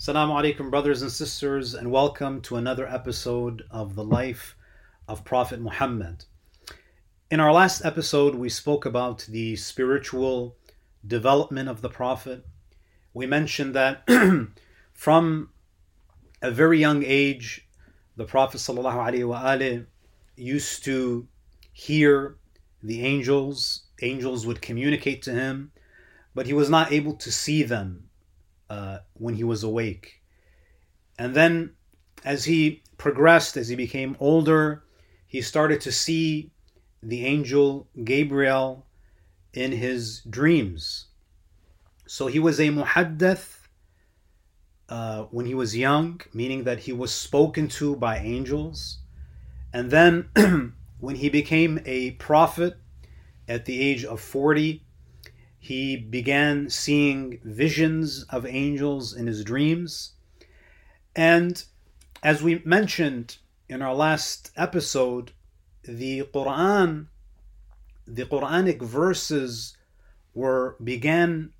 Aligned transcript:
Assalamu 0.00 0.42
alaikum, 0.42 0.70
brothers 0.70 1.02
and 1.02 1.12
sisters, 1.12 1.74
and 1.74 1.92
welcome 1.92 2.40
to 2.40 2.56
another 2.56 2.88
episode 2.88 3.64
of 3.70 3.96
the 3.96 4.02
life 4.02 4.56
of 5.06 5.26
Prophet 5.26 5.60
Muhammad. 5.60 6.24
In 7.30 7.38
our 7.38 7.52
last 7.52 7.84
episode, 7.84 8.34
we 8.34 8.48
spoke 8.48 8.86
about 8.86 9.26
the 9.28 9.56
spiritual 9.56 10.56
development 11.06 11.68
of 11.68 11.82
the 11.82 11.90
Prophet. 11.90 12.46
We 13.12 13.26
mentioned 13.26 13.74
that 13.74 14.08
from 14.94 15.50
a 16.40 16.50
very 16.50 16.80
young 16.80 17.04
age, 17.04 17.68
the 18.16 18.24
Prophet 18.24 19.86
used 20.34 20.84
to 20.84 21.28
hear 21.74 22.36
the 22.82 23.04
angels. 23.04 23.82
Angels 24.00 24.46
would 24.46 24.62
communicate 24.62 25.20
to 25.24 25.32
him, 25.32 25.72
but 26.34 26.46
he 26.46 26.54
was 26.54 26.70
not 26.70 26.90
able 26.90 27.16
to 27.16 27.30
see 27.30 27.62
them 27.62 28.09
uh, 28.70 28.98
when 29.14 29.34
he 29.34 29.44
was 29.44 29.62
awake. 29.62 30.22
And 31.18 31.34
then, 31.34 31.72
as 32.24 32.44
he 32.44 32.82
progressed, 32.96 33.56
as 33.56 33.68
he 33.68 33.76
became 33.76 34.16
older, 34.20 34.84
he 35.26 35.42
started 35.42 35.80
to 35.82 35.92
see 35.92 36.52
the 37.02 37.26
angel 37.26 37.88
Gabriel 38.04 38.86
in 39.52 39.72
his 39.72 40.20
dreams. 40.22 41.06
So 42.06 42.28
he 42.28 42.38
was 42.38 42.60
a 42.60 42.68
muhaddath 42.68 43.58
uh, 44.88 45.24
when 45.30 45.46
he 45.46 45.54
was 45.54 45.76
young, 45.76 46.20
meaning 46.32 46.64
that 46.64 46.80
he 46.80 46.92
was 46.92 47.12
spoken 47.12 47.68
to 47.68 47.96
by 47.96 48.18
angels. 48.18 48.98
And 49.72 49.90
then 49.90 50.30
when 50.98 51.16
he 51.16 51.28
became 51.28 51.80
a 51.86 52.12
prophet 52.12 52.76
at 53.48 53.64
the 53.64 53.80
age 53.80 54.04
of 54.04 54.20
40, 54.20 54.84
he 55.62 55.94
began 55.94 56.70
seeing 56.70 57.38
visions 57.44 58.24
of 58.30 58.46
angels 58.46 59.14
in 59.14 59.26
his 59.26 59.44
dreams. 59.44 60.14
And 61.14 61.62
as 62.22 62.42
we 62.42 62.62
mentioned 62.64 63.36
in 63.68 63.82
our 63.82 63.94
last 63.94 64.50
episode, 64.56 65.32
the 65.84 66.22
Quran, 66.22 67.08
the 68.06 68.24
Quranic 68.24 68.80
verses 68.80 69.76
were 70.34 70.76
began 70.82 71.52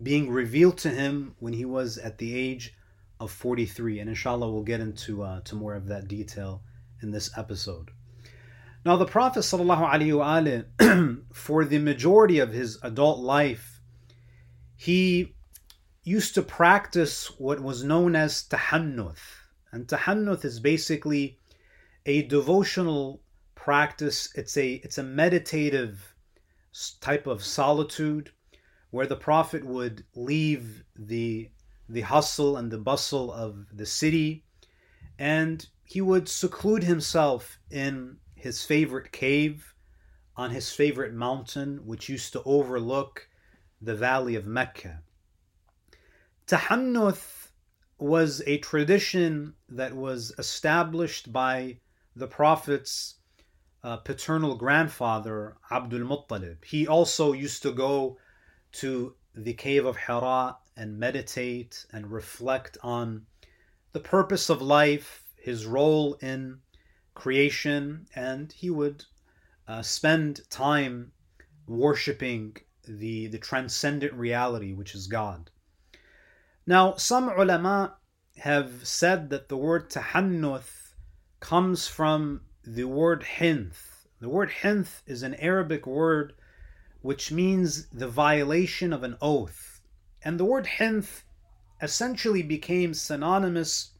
being 0.00 0.30
revealed 0.30 0.76
to 0.78 0.90
him 0.90 1.34
when 1.38 1.54
he 1.54 1.64
was 1.64 1.96
at 1.96 2.18
the 2.18 2.36
age 2.36 2.74
of 3.18 3.30
43 3.30 3.98
and 3.98 4.10
inshallah 4.10 4.50
we'll 4.50 4.62
get 4.62 4.80
into 4.80 5.22
uh, 5.22 5.40
to 5.40 5.54
more 5.54 5.74
of 5.74 5.86
that 5.86 6.06
detail 6.06 6.60
in 7.00 7.12
this 7.12 7.30
episode 7.38 7.92
now, 8.86 8.94
the 8.94 9.04
Prophet 9.04 9.40
ﷺ, 9.40 11.24
for 11.32 11.64
the 11.64 11.78
majority 11.80 12.38
of 12.38 12.52
his 12.52 12.78
adult 12.84 13.18
life, 13.18 13.80
he 14.76 15.34
used 16.04 16.36
to 16.36 16.42
practice 16.42 17.26
what 17.36 17.58
was 17.58 17.82
known 17.82 18.14
as 18.14 18.44
tahannuth. 18.44 19.40
And 19.72 19.88
tahannuth 19.88 20.44
is 20.44 20.60
basically 20.60 21.40
a 22.06 22.22
devotional 22.22 23.22
practice. 23.56 24.28
It's 24.36 24.56
a 24.56 24.74
it's 24.74 24.98
a 24.98 25.02
meditative 25.02 26.14
type 27.00 27.26
of 27.26 27.42
solitude 27.42 28.30
where 28.90 29.08
the 29.08 29.16
Prophet 29.16 29.64
would 29.64 30.04
leave 30.14 30.84
the 30.94 31.50
the 31.88 32.02
hustle 32.02 32.56
and 32.56 32.70
the 32.70 32.78
bustle 32.78 33.32
of 33.32 33.66
the 33.72 33.86
city 33.86 34.44
and 35.18 35.66
he 35.82 36.00
would 36.00 36.28
seclude 36.28 36.84
himself 36.84 37.58
in 37.68 38.18
his 38.36 38.64
favorite 38.64 39.10
cave 39.10 39.74
on 40.36 40.50
his 40.50 40.70
favorite 40.70 41.14
mountain, 41.14 41.84
which 41.84 42.08
used 42.08 42.32
to 42.34 42.42
overlook 42.44 43.28
the 43.80 43.94
valley 43.94 44.36
of 44.36 44.46
Mecca. 44.46 45.02
Tahannuth 46.46 47.48
was 47.98 48.42
a 48.46 48.58
tradition 48.58 49.54
that 49.68 49.96
was 49.96 50.32
established 50.38 51.32
by 51.32 51.78
the 52.14 52.26
Prophet's 52.26 53.16
uh, 53.82 53.96
paternal 53.96 54.54
grandfather, 54.54 55.56
Abdul 55.70 56.00
Muttalib. 56.00 56.64
He 56.64 56.86
also 56.86 57.32
used 57.32 57.62
to 57.62 57.72
go 57.72 58.18
to 58.72 59.14
the 59.34 59.54
cave 59.54 59.86
of 59.86 59.96
Hira 59.96 60.56
and 60.76 60.98
meditate 60.98 61.86
and 61.92 62.10
reflect 62.10 62.76
on 62.82 63.26
the 63.92 64.00
purpose 64.00 64.50
of 64.50 64.60
life, 64.60 65.24
his 65.36 65.64
role 65.64 66.14
in 66.20 66.58
creation, 67.16 68.06
and 68.14 68.52
he 68.52 68.70
would 68.70 69.04
uh, 69.66 69.82
spend 69.82 70.48
time 70.48 71.10
worshiping 71.66 72.56
the, 72.86 73.26
the 73.26 73.38
transcendent 73.38 74.12
reality, 74.12 74.72
which 74.72 74.94
is 74.94 75.08
God. 75.08 75.50
Now, 76.66 76.94
some 76.94 77.28
ulama 77.28 77.96
have 78.38 78.86
said 78.86 79.30
that 79.30 79.48
the 79.48 79.56
word 79.56 79.90
tahannuth 79.90 80.94
comes 81.40 81.88
from 81.88 82.42
the 82.64 82.84
word 82.84 83.24
hinth. 83.24 84.06
The 84.20 84.28
word 84.28 84.50
hinth 84.50 85.02
is 85.06 85.22
an 85.22 85.34
Arabic 85.34 85.86
word 85.86 86.34
which 87.02 87.30
means 87.30 87.86
the 87.90 88.08
violation 88.08 88.92
of 88.92 89.04
an 89.04 89.16
oath. 89.22 89.80
And 90.24 90.40
the 90.40 90.44
word 90.44 90.66
hinth 90.66 91.22
essentially 91.80 92.42
became 92.42 92.94
synonymous 92.94 93.92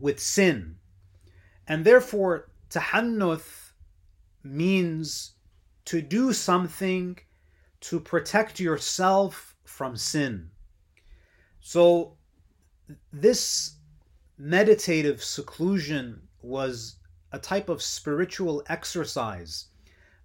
with 0.00 0.18
sin. 0.18 0.76
And 1.66 1.84
therefore, 1.84 2.50
tahannuth 2.70 3.72
means 4.42 5.32
to 5.86 6.02
do 6.02 6.32
something 6.32 7.18
to 7.80 8.00
protect 8.00 8.60
yourself 8.60 9.54
from 9.64 9.96
sin. 9.96 10.50
So, 11.60 12.16
this 13.12 13.76
meditative 14.38 15.22
seclusion 15.22 16.28
was 16.42 16.96
a 17.32 17.38
type 17.38 17.68
of 17.68 17.82
spiritual 17.82 18.62
exercise 18.68 19.66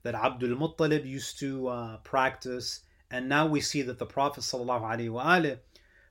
that 0.03 0.15
Abdul 0.15 0.57
Muttalib 0.57 1.05
used 1.05 1.39
to 1.39 1.67
uh, 1.67 1.97
practice. 1.97 2.81
And 3.11 3.27
now 3.27 3.47
we 3.47 3.61
see 3.61 3.81
that 3.83 3.97
the 3.97 4.05
Prophet 4.05 4.41
ﷺ, 4.41 5.57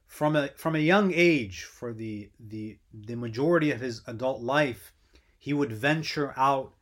from 0.06 0.36
a 0.36 0.48
from 0.56 0.74
a 0.74 0.80
young 0.80 1.12
age, 1.14 1.64
for 1.64 1.92
the 1.92 2.30
the 2.40 2.78
the 2.92 3.14
majority 3.14 3.70
of 3.70 3.80
his 3.80 4.02
adult 4.06 4.42
life, 4.42 4.92
he 5.48 5.54
would 5.54 5.72
venture 5.72 6.34
out 6.36 6.74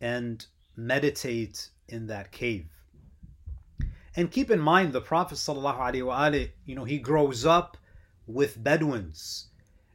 and 0.00 0.46
meditate 0.76 1.70
in 1.88 2.06
that 2.06 2.30
cave. 2.30 2.68
And 4.14 4.30
keep 4.30 4.48
in 4.48 4.60
mind, 4.60 4.92
the 4.92 5.00
Prophet 5.00 5.34
ﷺ, 5.34 6.50
you 6.64 6.76
know, 6.76 6.84
he 6.84 6.98
grows 6.98 7.44
up 7.44 7.76
with 8.28 8.62
Bedouins. 8.62 9.48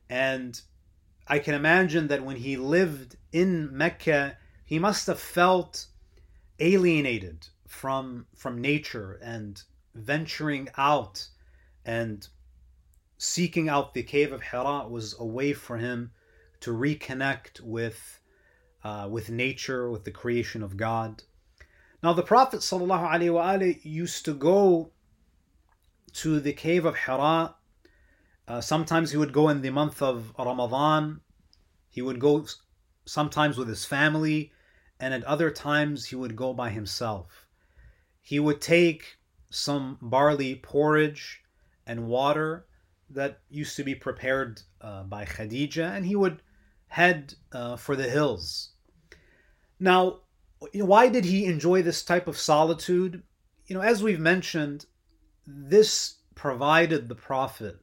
And 0.09 0.59
I 1.25 1.39
can 1.39 1.53
imagine 1.53 2.09
that 2.09 2.25
when 2.25 2.35
he 2.35 2.57
lived 2.57 3.15
in 3.31 3.69
Mecca, 3.71 4.35
he 4.65 4.77
must 4.77 5.07
have 5.07 5.21
felt 5.21 5.85
alienated 6.59 7.47
from, 7.65 8.25
from 8.35 8.59
nature 8.59 9.21
and 9.23 9.63
venturing 9.95 10.67
out 10.75 11.29
and 11.85 12.27
seeking 13.17 13.69
out 13.69 13.93
the 13.93 14.03
cave 14.03 14.33
of 14.33 14.41
Hira 14.41 14.85
was 14.89 15.15
a 15.17 15.25
way 15.25 15.53
for 15.53 15.77
him 15.77 16.11
to 16.61 16.71
reconnect 16.71 17.61
with 17.61 18.19
uh, 18.83 19.07
with 19.09 19.29
nature, 19.29 19.89
with 19.89 20.05
the 20.05 20.11
creation 20.11 20.63
of 20.63 20.77
God. 20.77 21.23
Now, 22.03 22.13
the 22.13 22.23
Prophet 22.23 22.59
ﷺ 22.59 23.79
used 23.83 24.23
to 24.25 24.33
go 24.33 24.91
to 26.13 26.39
the 26.39 26.53
cave 26.53 26.85
of 26.85 26.95
Hira. 26.95 27.55
Uh, 28.47 28.61
sometimes 28.61 29.11
he 29.11 29.17
would 29.17 29.33
go 29.33 29.49
in 29.49 29.61
the 29.61 29.71
month 29.71 30.01
of 30.01 30.33
Ramadan. 30.37 31.21
He 31.89 32.01
would 32.01 32.19
go 32.19 32.45
sometimes 33.05 33.57
with 33.57 33.67
his 33.67 33.83
family, 33.83 34.51
and 34.99 35.13
at 35.13 35.23
other 35.23 35.51
times 35.51 36.05
he 36.05 36.15
would 36.15 36.35
go 36.35 36.53
by 36.53 36.69
himself. 36.69 37.47
He 38.21 38.39
would 38.39 38.61
take 38.61 39.17
some 39.49 39.97
barley 40.01 40.55
porridge 40.55 41.43
and 41.85 42.07
water 42.07 42.67
that 43.09 43.39
used 43.49 43.75
to 43.77 43.83
be 43.83 43.95
prepared 43.95 44.61
uh, 44.81 45.03
by 45.03 45.25
Khadija, 45.25 45.95
and 45.95 46.05
he 46.05 46.15
would 46.15 46.41
head 46.87 47.33
uh, 47.51 47.75
for 47.75 47.95
the 47.95 48.09
hills. 48.09 48.71
Now, 49.79 50.21
why 50.73 51.09
did 51.09 51.25
he 51.25 51.45
enjoy 51.45 51.81
this 51.81 52.03
type 52.03 52.27
of 52.27 52.37
solitude? 52.37 53.23
You 53.67 53.75
know, 53.75 53.81
as 53.81 54.01
we've 54.01 54.19
mentioned, 54.19 54.85
this 55.45 56.15
provided 56.35 57.07
the 57.07 57.15
prophet 57.15 57.79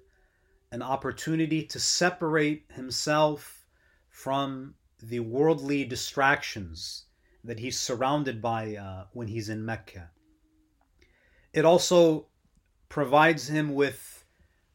an 0.73 0.83
opportunity 0.83 1.65
to 1.65 1.79
separate 1.79 2.65
himself 2.75 3.65
from 4.11 4.75
the 5.01 5.21
worldly 5.21 5.85
distractions 5.85 7.05
that 7.45 7.59
he's 7.59 7.79
surrounded 7.79 8.43
by 8.43 8.75
uh, 8.75 9.05
when 9.13 9.29
he's 9.29 9.49
in 9.49 9.65
Mecca. 9.65 10.11
It 11.53 11.65
also 11.65 12.27
provides 12.89 13.49
him 13.49 13.75
with 13.75 14.14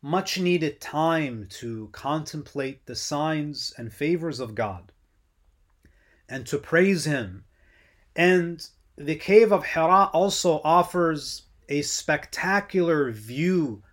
much 0.01 0.40
needed 0.40 0.80
time 0.80 1.48
to 1.50 1.90
contemplate 1.92 2.86
the 2.86 2.96
signs 2.96 3.74
and 3.78 3.94
favors 3.94 4.40
of 4.40 4.56
God 4.56 4.92
and 6.28 6.46
to 6.48 6.57
praise 6.57 7.06
Him. 7.06 7.44
And 8.16 8.66
the 8.98 9.16
cave 9.16 9.51
of 9.51 9.66
Hira 9.66 10.10
also 10.13 10.62
offers 10.63 11.44
a 11.69 11.81
spectacular 11.81 13.12
view 13.12 13.84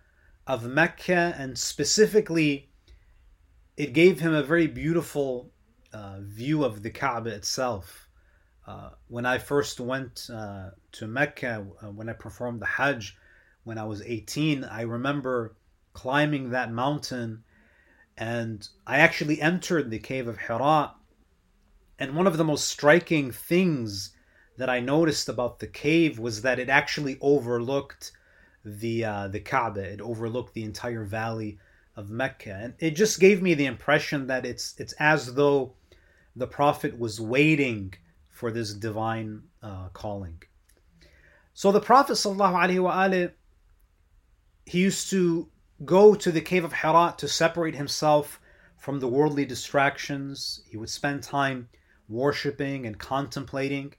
of 0.47 0.65
Mecca, 0.65 1.35
and 1.37 1.57
specifically, 1.57 2.69
it 3.75 3.93
gave 3.93 4.19
him 4.19 4.33
a 4.33 4.43
very 4.43 4.67
beautiful 4.67 5.51
uh, 5.93 6.17
view 6.21 6.63
of 6.63 6.81
the 6.81 6.89
Kaaba 6.89 7.29
itself. 7.29 8.09
Uh, 8.65 8.89
when 9.07 9.25
I 9.25 9.37
first 9.37 9.79
went 9.79 10.29
uh, 10.33 10.71
to 10.93 11.07
Mecca, 11.07 11.65
uh, 11.81 11.91
when 11.91 12.09
I 12.09 12.13
performed 12.13 12.61
the 12.61 12.65
Hajj 12.65 13.15
when 13.63 13.77
I 13.77 13.83
was 13.83 14.01
18, 14.01 14.63
I 14.63 14.81
remember 14.81 15.55
climbing 15.97 16.51
that 16.51 16.71
mountain 16.71 17.43
and 18.19 18.69
I 18.85 18.97
actually 18.97 19.41
entered 19.41 19.89
the 19.89 19.97
cave 19.97 20.27
of 20.27 20.37
Hira. 20.37 20.93
And 21.97 22.15
one 22.15 22.27
of 22.27 22.37
the 22.37 22.43
most 22.43 22.67
striking 22.67 23.31
things 23.31 24.11
that 24.57 24.69
I 24.69 24.79
noticed 24.79 25.27
about 25.27 25.57
the 25.57 25.65
cave 25.65 26.19
was 26.19 26.43
that 26.43 26.59
it 26.59 26.69
actually 26.69 27.17
overlooked 27.19 28.11
the 28.63 29.05
uh, 29.05 29.27
the 29.29 29.39
Kaaba. 29.39 29.81
It 29.81 29.99
overlooked 30.01 30.53
the 30.53 30.63
entire 30.63 31.03
valley 31.03 31.57
of 31.95 32.11
Mecca, 32.11 32.59
and 32.61 32.73
it 32.77 32.91
just 32.91 33.19
gave 33.19 33.41
me 33.41 33.55
the 33.55 33.65
impression 33.65 34.27
that 34.27 34.45
it's 34.45 34.75
it's 34.77 34.93
as 34.99 35.33
though 35.33 35.73
the 36.35 36.47
Prophet 36.47 36.99
was 36.99 37.19
waiting 37.19 37.91
for 38.29 38.51
this 38.51 38.71
divine 38.75 39.41
uh, 39.63 39.89
calling. 39.93 40.43
So 41.55 41.71
the 41.71 41.81
Prophet 41.81 42.17
he 44.65 44.79
used 44.79 45.09
to 45.09 45.49
go 45.85 46.15
to 46.15 46.31
the 46.31 46.41
cave 46.41 46.63
of 46.63 46.73
Hira 46.73 47.15
to 47.17 47.27
separate 47.27 47.75
himself 47.75 48.39
from 48.77 48.99
the 48.99 49.07
worldly 49.07 49.45
distractions. 49.45 50.61
He 50.69 50.77
would 50.77 50.89
spend 50.89 51.23
time 51.23 51.69
worshiping 52.07 52.85
and 52.85 52.97
contemplating. 52.97 53.93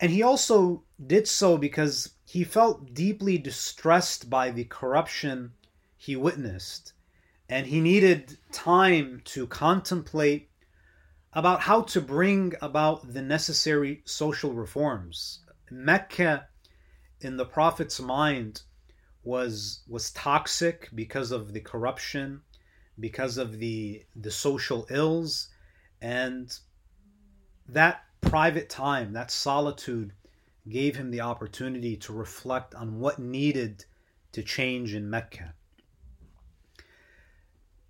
And 0.00 0.10
he 0.10 0.22
also 0.22 0.84
did 1.04 1.28
so 1.28 1.58
because 1.58 2.14
he 2.24 2.44
felt 2.44 2.94
deeply 2.94 3.38
distressed 3.38 4.30
by 4.30 4.50
the 4.50 4.64
corruption 4.64 5.52
he 5.96 6.16
witnessed. 6.16 6.94
And 7.48 7.66
he 7.66 7.80
needed 7.80 8.38
time 8.52 9.20
to 9.26 9.46
contemplate 9.46 10.48
about 11.32 11.60
how 11.60 11.82
to 11.82 12.00
bring 12.00 12.54
about 12.62 13.12
the 13.12 13.22
necessary 13.22 14.02
social 14.04 14.52
reforms. 14.52 15.40
Mecca, 15.70 16.48
in 17.20 17.36
the 17.36 17.44
Prophet's 17.44 18.00
mind, 18.00 18.62
was 19.22 19.82
was 19.88 20.10
toxic 20.12 20.88
because 20.94 21.30
of 21.32 21.52
the 21.52 21.60
corruption, 21.60 22.40
because 22.98 23.38
of 23.38 23.58
the 23.58 24.04
the 24.16 24.30
social 24.30 24.86
ills, 24.90 25.48
and 26.00 26.58
that 27.68 28.04
private 28.20 28.68
time, 28.68 29.12
that 29.12 29.30
solitude, 29.30 30.12
gave 30.68 30.96
him 30.96 31.10
the 31.10 31.20
opportunity 31.20 31.96
to 31.96 32.12
reflect 32.12 32.74
on 32.74 33.00
what 33.00 33.18
needed 33.18 33.84
to 34.32 34.42
change 34.42 34.94
in 34.94 35.10
Mecca. 35.10 35.54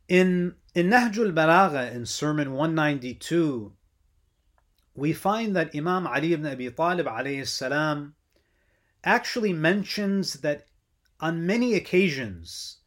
In 0.08 0.56
in 0.74 0.88
Nahjul 0.88 1.32
Balagha 1.32 1.92
in 1.92 2.06
Sermon 2.06 2.52
192, 2.52 3.72
we 4.94 5.12
find 5.12 5.54
that 5.54 5.74
Imam 5.74 6.06
Ali 6.06 6.32
ibn 6.32 6.46
Abi 6.46 6.70
Talib 6.70 7.06
alayhi 7.06 7.46
salam 7.46 8.14
actually 9.04 9.52
mentions 9.52 10.34
that 10.40 10.66
on 11.19 11.45
many 11.45 11.75
occasions 11.75 12.77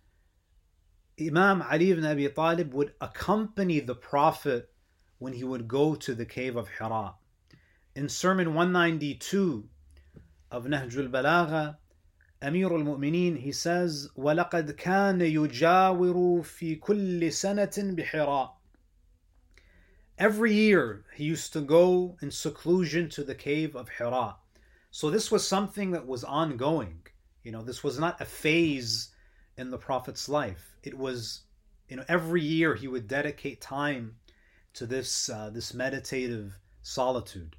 Imam 1.21 1.63
Ali 1.63 1.91
ibn 1.91 2.05
Abi 2.05 2.29
Talib 2.29 2.73
would 2.73 2.95
accompany 3.01 3.81
the 3.81 3.97
Prophet 3.97 4.71
when 5.19 5.33
he 5.33 5.43
would 5.43 5.67
go 5.67 5.97
to 5.97 6.15
the 6.15 6.25
cave 6.25 6.55
of 6.55 6.69
Hira. 6.69 7.15
In 7.97 8.09
Sermon 8.09 8.55
192 8.55 9.69
of 10.53 10.67
Nahjul 10.67 11.11
Balagha, 11.11 11.77
Amir 12.41 12.73
al-Mu'mineen, 12.73 13.37
he 13.37 13.51
says, 13.51 14.09
وَلَقَدْ 14.17 14.77
كَانَ 14.77 15.21
يُجَاوِرُ 15.21 16.41
فِي 16.43 16.79
كُلِّ 16.79 17.21
سَنَةٍ 17.21 17.97
بِحِرَاءٍ 17.97 18.51
Every 20.19 20.55
year 20.55 21.05
he 21.17 21.25
used 21.25 21.53
to 21.55 21.61
go 21.61 22.17
in 22.23 22.31
seclusion 22.31 23.09
to 23.09 23.25
the 23.25 23.35
cave 23.35 23.75
of 23.75 23.89
Hira. 23.89 24.37
So 24.93 25.11
this 25.11 25.33
was 25.33 25.45
something 25.45 25.91
that 25.91 26.07
was 26.07 26.23
ongoing. 26.23 27.03
You 27.43 27.53
know, 27.53 27.63
this 27.63 27.83
was 27.83 27.99
not 27.99 28.21
a 28.21 28.25
phase 28.25 29.09
in 29.57 29.71
the 29.71 29.79
Prophet's 29.79 30.29
life. 30.29 30.77
It 30.83 30.97
was, 30.97 31.43
you 31.89 31.97
know, 31.97 32.05
every 32.09 32.43
year 32.43 32.75
he 32.75 32.89
would 32.89 33.09
dedicate 33.09 33.61
time 33.61 34.17
to 34.75 34.87
this 34.87 35.29
uh, 35.29 35.51
this 35.51 35.75
meditative 35.75 36.59
solitude. 36.83 37.57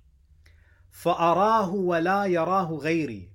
فَأَرَاهُ 0.92 1.72
وَلَا 1.72 2.30
يَرَاهُ 2.30 2.82
غَيْرِي 2.82 3.30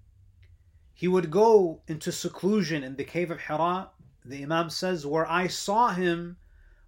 He 0.92 1.08
would 1.08 1.30
go 1.30 1.82
into 1.86 2.10
seclusion 2.10 2.82
in 2.82 2.96
the 2.96 3.04
cave 3.04 3.30
of 3.30 3.40
Hira, 3.40 3.90
the 4.24 4.42
Imam 4.42 4.70
says, 4.70 5.06
where 5.06 5.30
I 5.30 5.46
saw 5.46 5.90
him, 5.90 6.38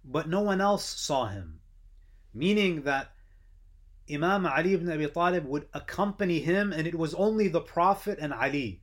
but 0.03 0.27
no 0.27 0.41
one 0.41 0.59
else 0.59 0.85
saw 0.85 1.27
him. 1.27 1.59
Meaning 2.33 2.81
that 2.83 3.11
Imam 4.11 4.45
Ali 4.45 4.73
ibn 4.73 4.91
Abi 4.91 5.07
Talib 5.07 5.45
would 5.45 5.67
accompany 5.73 6.39
him, 6.39 6.73
and 6.73 6.87
it 6.87 6.95
was 6.95 7.13
only 7.13 7.47
the 7.47 7.61
Prophet 7.61 8.17
and 8.19 8.33
Ali. 8.33 8.80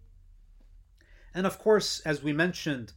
And 1.33 1.45
of 1.45 1.59
course, 1.59 1.99
as 2.01 2.23
we 2.23 2.33
mentioned, 2.33 2.93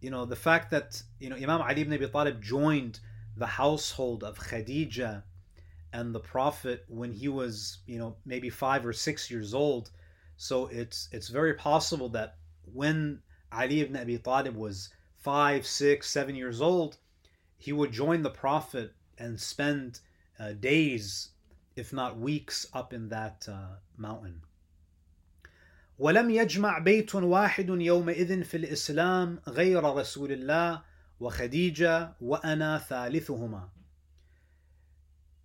you 0.00 0.10
know, 0.10 0.24
the 0.24 0.36
fact 0.36 0.70
that, 0.70 1.02
you 1.18 1.28
know, 1.28 1.36
Imam 1.36 1.60
Ali 1.60 1.82
ibn 1.82 1.92
Abi 1.92 2.08
Talib 2.08 2.42
joined 2.42 3.00
the 3.36 3.46
household 3.46 4.24
of 4.24 4.38
Khadija 4.38 5.22
and 5.92 6.14
the 6.14 6.20
Prophet 6.20 6.84
when 6.88 7.12
he 7.12 7.28
was, 7.28 7.78
you 7.86 7.98
know, 7.98 8.16
maybe 8.24 8.50
five 8.50 8.84
or 8.84 8.92
six 8.92 9.30
years 9.30 9.54
old. 9.54 9.90
So 10.36 10.66
it's 10.66 11.08
it's 11.12 11.28
very 11.28 11.54
possible 11.54 12.08
that 12.10 12.36
when 12.72 13.22
Ali 13.50 13.80
ibn 13.80 13.96
Abi 13.96 14.18
Talib 14.18 14.56
was 14.56 14.90
five, 15.16 15.66
six, 15.66 16.10
seven 16.10 16.34
years 16.36 16.60
old, 16.60 16.96
he 17.56 17.72
would 17.72 17.92
join 17.92 18.22
the 18.22 18.30
Prophet 18.30 18.92
and 19.18 19.40
spend 19.40 20.00
uh, 20.38 20.52
days, 20.52 21.30
if 21.74 21.92
not 21.92 22.18
weeks, 22.18 22.66
up 22.72 22.92
in 22.92 23.08
that 23.08 23.46
uh, 23.50 23.76
mountain. 23.96 24.42
ولم 25.99 26.29
يجمع 26.29 26.79
بيت 26.79 27.15
واحد 27.15 27.69
يومئذ 27.69 28.43
في 28.43 28.57
الإسلام 28.57 29.41
غير 29.47 29.83
رسول 29.83 30.31
الله 30.31 30.81
وخديجة 31.19 32.13
وأنا 32.21 32.77
ثالثهما. 32.79 33.69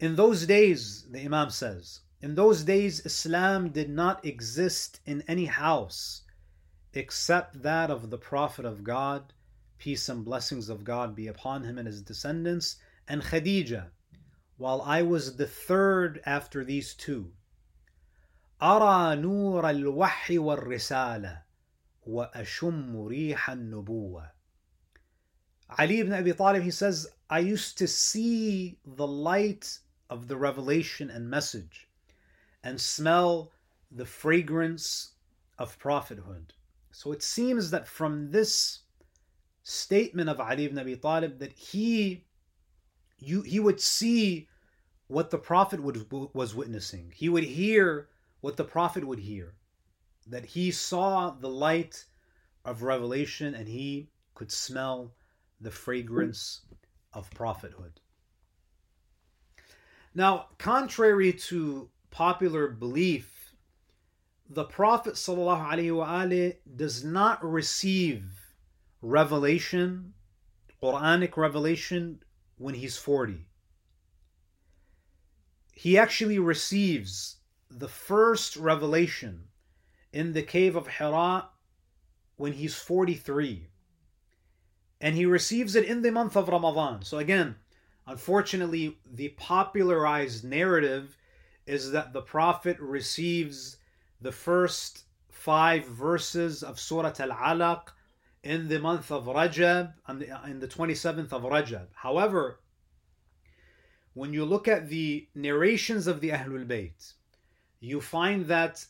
In 0.01 0.17
those 0.17 0.47
days, 0.47 1.07
the 1.11 1.21
Imam 1.21 1.51
says, 1.51 2.01
in 2.21 2.35
those 2.35 2.63
days 2.65 3.05
Islam 3.05 3.71
did 3.71 3.91
not 3.91 4.25
exist 4.25 5.01
in 5.07 5.23
any 5.29 5.47
house 5.47 6.23
except 6.95 7.63
that 7.63 7.91
of 7.91 8.11
the 8.11 8.19
Prophet 8.19 8.65
of 8.65 8.83
God, 8.83 9.33
peace 9.79 10.09
and 10.09 10.25
blessings 10.25 10.69
of 10.69 10.85
God 10.85 11.15
be 11.15 11.29
upon 11.29 11.63
him 11.63 11.79
and 11.79 11.87
his 11.87 12.03
descendants, 12.03 12.77
and 13.07 13.23
Khadija, 13.23 13.91
while 14.57 14.83
I 14.83 15.03
was 15.03 15.37
the 15.37 15.47
third 15.47 16.21
after 16.27 16.65
these 16.65 16.95
two. 16.95 17.33
أرى 18.63 19.17
نور 19.17 19.71
الوحي 19.71 20.39
والرسالة 20.39 21.43
وأشم 22.07 23.07
ريح 23.07 23.51
النبوة. 23.51 24.31
Ali 25.79 26.01
ibn 26.01 26.13
Abi 26.13 26.33
Talib, 26.33 26.63
he 26.63 26.71
says, 26.71 27.07
I 27.29 27.41
used 27.41 27.77
to 27.79 27.87
see 27.87 28.79
the 28.85 29.07
light 29.07 29.79
of 30.09 30.27
the 30.27 30.37
revelation 30.37 31.11
and 31.11 31.29
message 31.29 31.89
and 32.65 32.81
smell 32.81 33.53
the 33.91 34.07
fragrance 34.07 35.13
of 35.59 35.79
prophethood. 35.79 36.55
So 36.91 37.13
it 37.13 37.23
seems 37.23 37.71
that 37.71 37.87
from 37.87 38.31
this 38.31 38.81
statement 39.63 40.31
of 40.31 40.41
Ali 40.41 40.65
ibn 40.65 40.79
Abi 40.79 40.97
Talib 40.97 41.39
that 41.39 41.53
he 41.53 42.25
you, 43.19 43.43
he 43.43 43.61
would 43.61 43.81
see 43.81 44.49
what 45.09 45.31
the 45.31 45.39
prophet 45.39 45.83
would, 45.83 46.11
was 46.35 46.55
witnessing. 46.55 47.13
He 47.15 47.29
would 47.29 47.45
hear 47.45 48.09
what 48.44 48.58
the 48.58 48.64
prophet 48.66 49.08
would 49.08 49.20
hear 49.20 49.54
that 50.28 50.44
he 50.44 50.70
saw 50.70 51.30
the 51.30 51.48
light 51.48 52.04
of 52.66 52.84
revelation 52.84 53.56
and 53.56 53.70
he 53.70 54.10
could 54.36 54.52
smell 54.52 55.14
the 55.62 55.72
fragrance 55.72 56.66
of 57.14 57.32
prophethood. 57.32 58.02
Now, 60.14 60.48
contrary 60.58 61.32
to 61.32 61.90
popular 62.12 62.68
belief, 62.68 63.56
the 64.50 64.66
Prophet 64.66 65.14
ﷺ 65.14 66.58
does 66.76 67.02
not 67.02 67.42
receive 67.50 68.26
revelation, 69.02 70.14
Quranic 70.82 71.38
revelation, 71.38 72.22
when 72.58 72.76
he's 72.76 72.98
40. 72.98 73.48
He 75.72 75.98
actually 75.98 76.40
receives 76.40 77.38
the 77.78 77.88
first 77.88 78.56
revelation 78.56 79.46
in 80.12 80.34
the 80.34 80.44
cave 80.44 80.76
of 80.76 80.88
Hira 80.88 81.50
when 82.36 82.54
he's 82.54 82.76
43. 82.76 83.68
And 85.02 85.16
he 85.16 85.26
receives 85.26 85.76
it 85.76 85.86
in 85.86 86.02
the 86.02 86.12
month 86.12 86.38
of 86.38 86.48
Ramadan. 86.48 87.04
So, 87.04 87.18
again, 87.18 87.56
unfortunately, 88.08 88.98
the 89.12 89.30
popularized 89.30 90.44
narrative 90.44 91.18
is 91.66 91.92
that 91.92 92.14
the 92.14 92.22
Prophet 92.22 92.80
receives 92.80 93.78
the 94.22 94.32
first 94.32 95.04
five 95.30 95.86
verses 95.86 96.64
of 96.64 96.80
Surah 96.80 97.14
Al 97.20 97.32
Alaq 97.32 97.88
in 98.44 98.68
the 98.68 98.80
month 98.80 99.12
of 99.12 99.26
Rajab, 99.26 99.94
in 100.48 100.60
the 100.60 100.68
27th 100.68 101.32
of 101.32 101.44
Rajab. 101.44 101.88
However, 101.94 102.60
when 104.14 104.34
you 104.34 104.46
look 104.46 104.68
at 104.68 104.90
the 104.90 105.28
narrations 105.34 106.08
of 106.08 106.22
the 106.22 106.30
Ahlul 106.30 106.68
Bayt, 106.68 107.14
you 107.84 108.00
find 108.00 108.46
that 108.46 108.86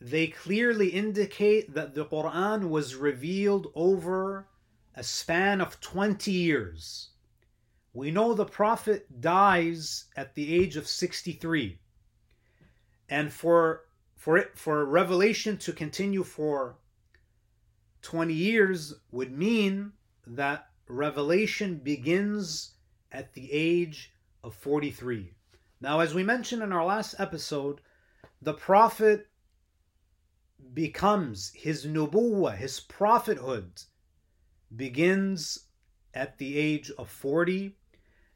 they 0.00 0.28
clearly 0.28 0.90
indicate 0.90 1.74
that 1.74 1.94
the 1.94 2.04
Quran 2.04 2.68
was 2.68 2.94
revealed 2.94 3.72
over 3.74 4.46
a 4.94 5.02
span 5.02 5.60
of 5.60 5.80
20 5.80 6.30
years. 6.30 7.10
We 7.92 8.12
know 8.12 8.32
the 8.32 8.44
Prophet 8.44 9.20
dies 9.20 10.04
at 10.16 10.36
the 10.36 10.54
age 10.54 10.76
of 10.76 10.86
63. 10.86 11.80
And 13.08 13.32
for 13.32 13.82
for 14.16 14.38
it 14.38 14.56
for 14.56 14.84
revelation 14.84 15.56
to 15.58 15.72
continue 15.72 16.22
for 16.22 16.76
20 18.02 18.32
years 18.32 18.94
would 19.10 19.36
mean 19.36 19.92
that 20.28 20.68
revelation 20.86 21.78
begins 21.78 22.76
at 23.10 23.32
the 23.34 23.52
age 23.52 24.12
of 24.44 24.54
43. 24.54 25.34
Now, 25.80 25.98
as 25.98 26.14
we 26.14 26.22
mentioned 26.22 26.62
in 26.62 26.72
our 26.72 26.84
last 26.84 27.16
episode, 27.18 27.80
the 28.42 28.54
prophet 28.54 29.28
becomes 30.74 31.52
his 31.54 31.86
nubuwa, 31.86 32.56
his 32.56 32.80
prophethood, 32.80 33.82
begins 34.74 35.66
at 36.12 36.38
the 36.38 36.58
age 36.58 36.90
of 36.98 37.08
40, 37.08 37.76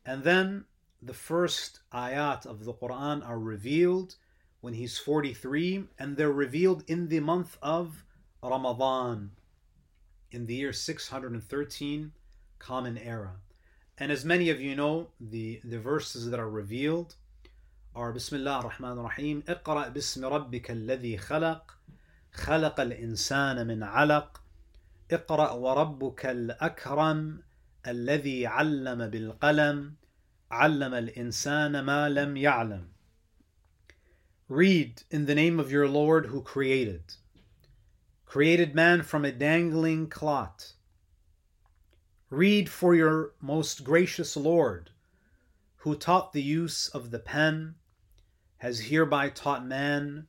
and 0.04 0.22
then 0.22 0.64
the 1.02 1.14
first 1.14 1.80
ayat 1.92 2.46
of 2.46 2.64
the 2.64 2.72
Quran 2.72 3.26
are 3.26 3.38
revealed 3.38 4.14
when 4.60 4.74
he's 4.74 4.96
43, 4.96 5.88
and 5.98 6.16
they're 6.16 6.30
revealed 6.30 6.84
in 6.86 7.08
the 7.08 7.20
month 7.20 7.58
of 7.60 8.04
Ramadan 8.42 9.32
in 10.30 10.46
the 10.46 10.54
year 10.54 10.72
613 10.72 12.12
Common 12.58 12.98
Era. 12.98 13.36
And 13.98 14.12
as 14.12 14.24
many 14.24 14.50
of 14.50 14.60
you 14.60 14.76
know, 14.76 15.08
the, 15.20 15.60
the 15.64 15.80
verses 15.80 16.30
that 16.30 16.38
are 16.38 16.50
revealed 16.50 17.16
are 17.96 18.12
Bismillah 18.12 18.56
ar-Rahman 18.56 18.98
ar-Rahim 18.98 19.42
اقرأ 19.48 19.88
باسم 19.88 20.24
ربك 20.24 20.70
الذي 20.70 21.18
خلق 21.18 21.78
خلق 22.32 22.80
الإنسان 22.80 23.66
من 23.66 23.82
علق 23.82 24.42
اقرأ 25.10 25.50
وربك 25.52 26.26
الأكرم 26.26 27.42
الذي 27.86 28.46
علم 28.46 29.06
بالقلم 29.06 29.94
علم 30.50 30.94
الإنسان 30.94 31.80
ما 31.80 32.08
لم 32.08 32.36
يعلم 32.36 32.88
Read 34.48 35.02
in 35.10 35.24
the 35.24 35.34
name 35.34 35.58
of 35.58 35.72
your 35.72 35.88
Lord 35.88 36.26
who 36.26 36.42
created 36.42 37.14
created 38.26 38.74
man 38.74 39.02
from 39.02 39.24
a 39.24 39.32
dangling 39.32 40.06
clot. 40.10 40.74
Read 42.28 42.68
for 42.68 42.94
your 42.94 43.32
most 43.40 43.84
gracious 43.84 44.36
Lord, 44.36 44.90
who 45.76 45.96
taught 45.96 46.34
the 46.34 46.42
use 46.42 46.88
of 46.88 47.10
the 47.10 47.18
pen, 47.18 47.76
has 48.58 48.80
hereby 48.80 49.28
taught 49.28 49.66
man 49.66 50.26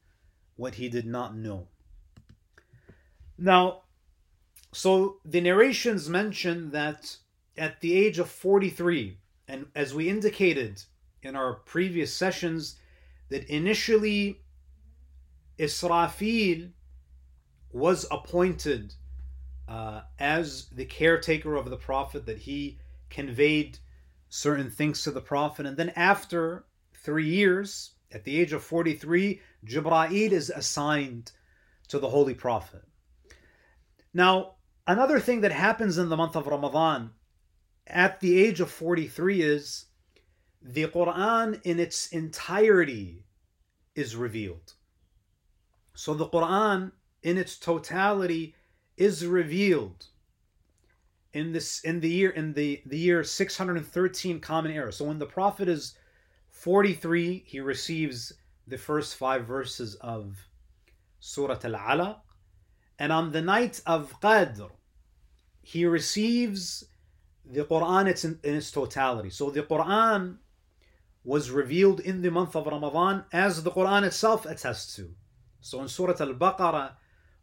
what 0.55 0.75
he 0.75 0.89
did 0.89 1.05
not 1.05 1.36
know. 1.36 1.67
Now, 3.38 3.84
so 4.74 5.17
the 5.24 5.41
narrations 5.41 6.10
mention 6.10 6.72
that 6.72 7.17
at 7.57 7.81
the 7.81 7.96
age 7.96 8.19
of 8.19 8.29
43, 8.29 9.17
and 9.48 9.67
as 9.75 9.93
we 9.93 10.10
indicated 10.10 10.84
in 11.22 11.36
our 11.36 11.53
previous 11.53 12.13
sessions, 12.13 12.75
that 13.29 13.50
initially 13.50 14.41
Israfil 15.57 16.72
was 17.72 18.05
appointed 18.12 18.93
uh, 19.67 20.01
as 20.19 20.67
the 20.69 20.86
caretaker 20.86 21.55
of 21.55 21.69
the 21.69 21.77
Prophet, 21.77 22.25
that 22.25 22.39
he 22.39 22.79
conveyed 23.10 23.79
certain 24.29 24.69
things 24.69 25.03
to 25.03 25.12
the 25.12 25.22
Prophet. 25.22 25.65
And 25.65 25.77
then 25.77 25.91
after 25.96 26.65
three 26.93 27.27
years, 27.27 27.91
at 28.12 28.24
the 28.24 28.40
age 28.40 28.54
of 28.54 28.64
43, 28.64 29.42
Jibra'il 29.66 30.32
is 30.32 30.50
assigned 30.50 31.32
to 31.90 32.00
the 32.00 32.10
Holy 32.10 32.34
Prophet. 32.34 32.84
Now, 34.14 34.56
another 34.86 35.20
thing 35.20 35.42
that 35.42 35.52
happens 35.52 35.98
in 35.98 36.10
the 36.10 36.18
month 36.18 36.36
of 36.36 36.48
Ramadan 36.48 37.12
at 37.86 38.20
the 38.20 38.40
age 38.42 38.60
of 38.60 38.72
43 38.72 39.42
is 39.42 39.86
the 40.62 40.86
Quran 40.86 41.62
in 41.64 41.80
its 41.80 42.08
entirety 42.08 43.26
is 43.96 44.16
revealed. 44.16 44.74
So 45.94 46.14
the 46.14 46.28
Quran 46.28 46.92
in 47.24 47.38
its 47.38 47.58
totality 47.58 48.56
is 48.96 49.26
revealed 49.26 50.08
in 51.34 51.52
this 51.54 51.82
in 51.82 52.00
the 52.00 52.10
year 52.10 52.30
in 52.32 52.54
the, 52.54 52.82
the 52.86 52.98
year 52.98 53.24
613 53.24 54.40
common 54.40 54.72
era. 54.72 54.92
So 54.92 55.06
when 55.06 55.20
the 55.20 55.26
Prophet 55.26 55.68
is 55.68 55.97
43, 56.57 57.45
he 57.47 57.61
receives 57.61 58.33
the 58.66 58.78
first 58.78 59.16
five 59.16 59.47
verses 59.47 59.95
of 59.97 60.49
Surah 61.21 61.59
Al-Alaq. 61.64 62.21
And 62.99 63.12
on 63.12 63.33
the 63.33 63.42
night 63.42 63.81
of 63.87 64.21
Qadr, 64.21 64.71
he 65.62 65.87
receives 65.87 66.85
the 67.45 67.64
Quran 67.64 68.25
in, 68.25 68.38
in 68.45 68.57
its 68.57 68.71
totality. 68.71 69.31
So 69.31 69.50
the 69.50 69.62
Quran 69.62 70.38
was 71.25 71.50
revealed 71.50 72.00
in 72.00 72.23
the 72.23 72.31
month 72.31 72.54
of 72.57 72.66
Ramadan 72.66 73.25
as 73.33 73.62
the 73.62 73.71
Quran 73.71 74.04
itself 74.04 74.47
attests 74.47 74.97
to. 74.97 75.14
So 75.61 75.81
in 75.81 75.88
Surah 75.88 76.16
Al 76.21 76.35
Baqarah, 76.35 76.92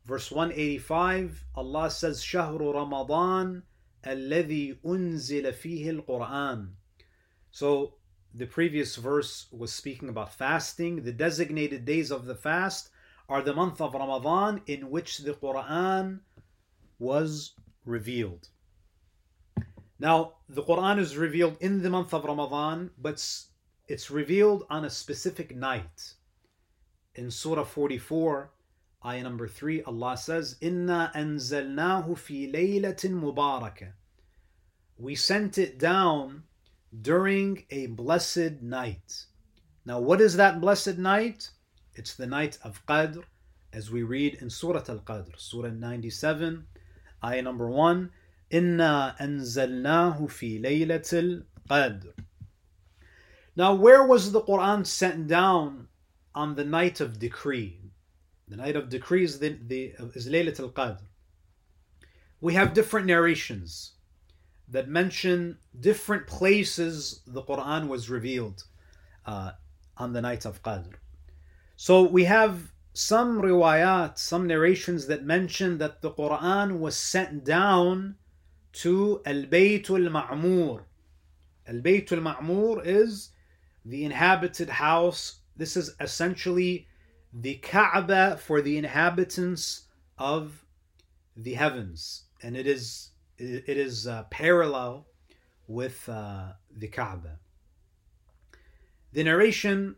verse 0.05 0.31
185, 0.31 1.45
Allah 1.55 1.89
says, 1.89 2.21
شهر 2.21 2.59
رمضان 2.59 3.63
الذي 4.05 4.79
أنزل 4.85 5.53
فيه 5.53 6.05
القرآن. 6.05 6.69
So 7.51 7.95
the 8.34 8.46
previous 8.46 8.96
verse 8.96 9.46
was 9.52 9.72
speaking 9.72 10.08
about 10.08 10.34
fasting. 10.34 11.04
The 11.04 11.12
designated 11.12 11.84
days 11.84 12.10
of 12.10 12.26
the 12.26 12.34
fast 12.34 12.90
are 13.28 13.40
the 13.40 13.54
month 13.54 13.80
of 13.80 13.94
Ramadan 13.94 14.60
in 14.66 14.90
which 14.90 15.18
the 15.18 15.34
Quran 15.34 16.18
was 16.98 17.52
revealed. 17.84 18.48
Now, 20.00 20.34
the 20.48 20.62
Quran 20.62 20.98
is 20.98 21.16
revealed 21.16 21.56
in 21.60 21.82
the 21.82 21.90
month 21.90 22.12
of 22.12 22.24
Ramadan, 22.24 22.90
but 23.00 23.24
it's 23.86 24.10
revealed 24.10 24.64
on 24.68 24.84
a 24.84 24.90
specific 24.90 25.54
night. 25.54 26.14
In 27.14 27.30
Surah 27.30 27.64
44, 27.64 28.50
ayah 29.06 29.22
number 29.22 29.46
3, 29.46 29.84
Allah 29.84 30.16
says, 30.16 30.56
Inna 30.60 31.12
anzalnahu 31.14 32.18
fi 32.18 32.50
laylatin 32.50 33.20
mubarakah. 33.20 33.92
We 34.98 35.14
sent 35.14 35.56
it 35.58 35.78
down 35.78 36.42
during 37.02 37.64
a 37.70 37.86
blessed 37.86 38.62
night. 38.62 39.26
Now, 39.84 40.00
what 40.00 40.20
is 40.20 40.36
that 40.36 40.60
blessed 40.60 40.98
night? 40.98 41.50
It's 41.94 42.14
the 42.14 42.26
night 42.26 42.58
of 42.62 42.84
Qadr, 42.86 43.24
as 43.72 43.90
we 43.90 44.02
read 44.02 44.34
in 44.40 44.50
Surah 44.50 44.84
Al 44.88 44.98
Qadr, 44.98 45.38
Surah 45.38 45.70
97, 45.70 46.66
ayah 47.24 47.42
number 47.42 47.68
1. 47.68 48.10
Inna 48.50 49.16
anzalnahu 49.20 50.30
fi 50.30 50.60
laylatil 50.60 51.44
qadr. 51.68 52.12
Now, 53.56 53.74
where 53.74 54.06
was 54.06 54.32
the 54.32 54.42
Quran 54.42 54.86
sent 54.86 55.28
down 55.28 55.88
on 56.34 56.54
the 56.54 56.64
night 56.64 57.00
of 57.00 57.18
decree? 57.18 57.80
The 58.48 58.56
night 58.56 58.76
of 58.76 58.88
decree 58.88 59.24
is, 59.24 59.38
the, 59.38 59.58
the, 59.66 59.94
is 60.14 60.28
Laylat 60.28 60.60
al 60.60 60.70
Qadr. 60.70 61.00
We 62.40 62.54
have 62.54 62.74
different 62.74 63.06
narrations 63.06 63.93
that 64.68 64.88
mention 64.88 65.59
different 65.78 66.26
places 66.26 67.21
the 67.26 67.42
Quran 67.42 67.88
was 67.88 68.11
revealed 68.11 68.64
uh, 69.26 69.52
on 69.97 70.12
the 70.12 70.23
night 70.23 70.44
of 70.44 70.62
Qadr. 70.62 70.94
So 71.76 72.02
we 72.02 72.25
have 72.25 72.73
some 72.92 73.42
riwayat, 73.42 74.18
some 74.18 74.47
narrations 74.47 75.06
that 75.09 75.25
mention 75.25 75.78
that 75.78 76.00
the 76.00 76.12
Quran 76.12 76.78
was 76.78 76.97
sent 76.97 77.44
down 77.44 78.16
to 78.73 79.21
Al 79.26 79.42
Baytul 79.44 80.09
Ma'mur. 80.09 80.83
Al 81.66 81.80
Baytul 81.80 82.23
Ma'mur 82.23 82.83
is 82.85 83.30
the 83.85 84.04
inhabited 84.04 84.68
house. 84.68 85.40
This 85.56 85.76
is 85.76 85.94
essentially 86.00 86.87
the 87.33 87.56
Kaaba 87.56 88.37
for 88.37 88.62
the 88.62 88.78
inhabitants 88.78 89.83
of 90.18 90.64
the 91.37 91.54
heavens, 91.54 92.25
and 92.42 92.56
it 92.56 92.66
is 92.66 93.11
it 93.38 93.77
is 93.77 94.07
uh, 94.07 94.23
parallel 94.29 95.07
with 95.67 96.07
uh, 96.09 96.53
the 96.75 96.88
Kaaba. 96.88 97.39
The 99.13 99.23
narration 99.23 99.95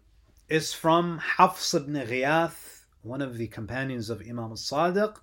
is 0.48 0.74
from 0.74 1.18
Hafs 1.20 1.74
ibn 1.74 1.96
Ghiyath, 1.96 2.84
one 3.02 3.22
of 3.22 3.38
the 3.38 3.48
companions 3.48 4.10
of 4.10 4.22
Imam 4.22 4.52
al-Sadiq, 4.52 5.18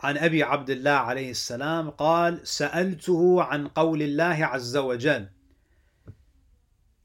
عن 0.00 0.16
أبي 0.16 0.42
عبد 0.42 0.70
الله 0.70 0.90
عليه 0.90 1.30
السلام 1.30 1.90
قال 1.90 2.46
سألته 2.46 3.42
عن 3.42 3.68
قول 3.68 4.00
الله 4.02 4.44
عز 4.44 4.76
وجل 4.76 5.28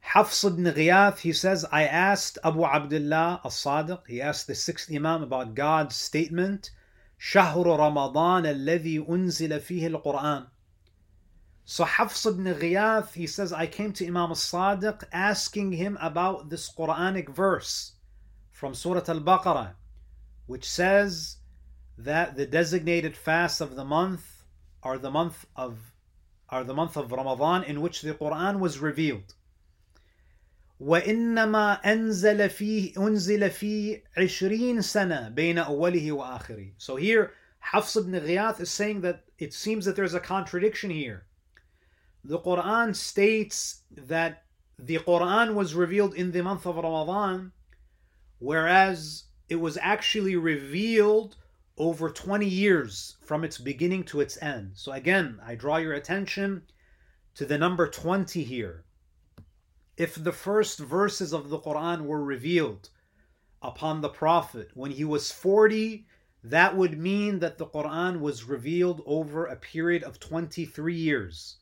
Hafs 0.02 0.44
ibn 0.44 0.66
Ghiyath, 0.66 1.20
he 1.20 1.34
says, 1.34 1.66
I 1.72 1.86
asked 1.86 2.38
Abu 2.44 2.64
Abdullah 2.64 3.42
al-Sadiq, 3.44 4.06
he 4.08 4.22
asked 4.22 4.46
the 4.46 4.54
sixth 4.54 4.92
Imam 4.92 5.24
about 5.24 5.56
God's 5.56 5.96
statement, 5.96 6.70
شهر 7.18 7.80
رمضان 7.80 8.46
الذي 8.46 9.06
أنزل 9.10 9.60
فيه 9.60 9.88
القرآن 9.88 10.48
So 11.66 11.86
Hafs 11.86 12.26
ibn 12.26 12.44
Ghiyath, 12.44 13.14
he 13.14 13.26
says, 13.26 13.54
I 13.54 13.68
came 13.68 13.94
to 13.94 14.06
Imam 14.06 14.32
al-Sadiq 14.32 15.06
asking 15.14 15.72
him 15.72 15.98
about 16.02 16.50
this 16.50 16.70
Quranic 16.70 17.30
verse 17.30 17.94
from 18.52 18.74
Surah 18.74 19.04
Al-Baqarah, 19.08 19.76
which 20.46 20.70
says 20.70 21.38
that 21.98 22.36
the 22.36 22.46
designated 22.46 23.16
fasts 23.16 23.62
of 23.62 23.76
the 23.76 23.86
month 23.86 24.44
are 24.82 24.98
the 24.98 25.12
month 25.12 25.46
of 25.56 25.94
are 26.50 26.64
the 26.66 26.74
month 26.74 26.98
of 26.98 27.12
Ramadan 27.12 27.64
in 27.64 27.82
which 27.82 28.02
the 28.02 28.14
Quran 28.14 28.60
was 28.60 28.80
revealed. 28.80 29.34
وإنما 30.80 31.74
أنزل 31.86 32.50
فيه 32.50 32.94
أنزل 32.98 33.50
فيه 33.50 34.04
عشرين 34.18 34.82
سنة 34.82 35.30
بين 35.30 35.58
أوله 35.58 36.12
وآخره. 36.12 36.74
So 36.78 36.96
here 36.96 37.34
Hafs 37.60 37.96
ibn 37.96 38.12
Ghiyath 38.12 38.60
is 38.60 38.70
saying 38.70 39.02
that 39.02 39.24
it 39.40 39.54
seems 39.54 39.86
that 39.86 39.96
there's 39.96 40.14
a 40.14 40.20
contradiction 40.20 40.90
here. 40.90 41.26
The 42.26 42.40
Quran 42.40 42.96
states 42.96 43.84
that 43.92 44.44
the 44.78 44.98
Quran 45.00 45.54
was 45.54 45.74
revealed 45.74 46.16
in 46.16 46.32
the 46.32 46.44
month 46.44 46.66
of 46.66 46.76
Ramadan, 46.76 47.54
whereas 48.40 49.24
it 49.48 49.56
was 49.56 49.78
actually 49.78 50.36
revealed 50.36 51.38
over 51.78 52.10
20 52.10 52.46
years 52.46 53.16
from 53.22 53.44
its 53.44 53.58
beginning 53.58 54.04
to 54.04 54.20
its 54.20 54.42
end. 54.42 54.72
So 54.76 54.92
again, 54.92 55.40
I 55.46 55.56
draw 55.56 55.78
your 55.78 55.94
attention 55.94 56.64
to 57.36 57.46
the 57.46 57.58
number 57.58 57.88
20 57.88 58.44
here. 58.44 58.84
If 59.99 60.15
the 60.15 60.33
first 60.33 60.79
verses 60.79 61.33
of 61.35 61.49
the 61.49 61.59
Quran 61.59 62.03
were 62.03 62.23
revealed 62.23 62.89
upon 63.61 64.01
the 64.01 64.09
Prophet 64.09 64.71
when 64.75 64.93
he 64.93 65.05
was 65.05 65.33
40, 65.33 66.07
that 66.45 66.77
would 66.77 66.97
mean 66.97 67.41
that 67.41 67.59
the 67.59 67.67
Quran 67.67 68.21
was 68.21 68.45
revealed 68.45 69.03
over 69.07 69.47
a 69.47 69.57
period 69.57 70.05
of 70.05 70.21
23 70.21 70.95
years. 70.95 71.57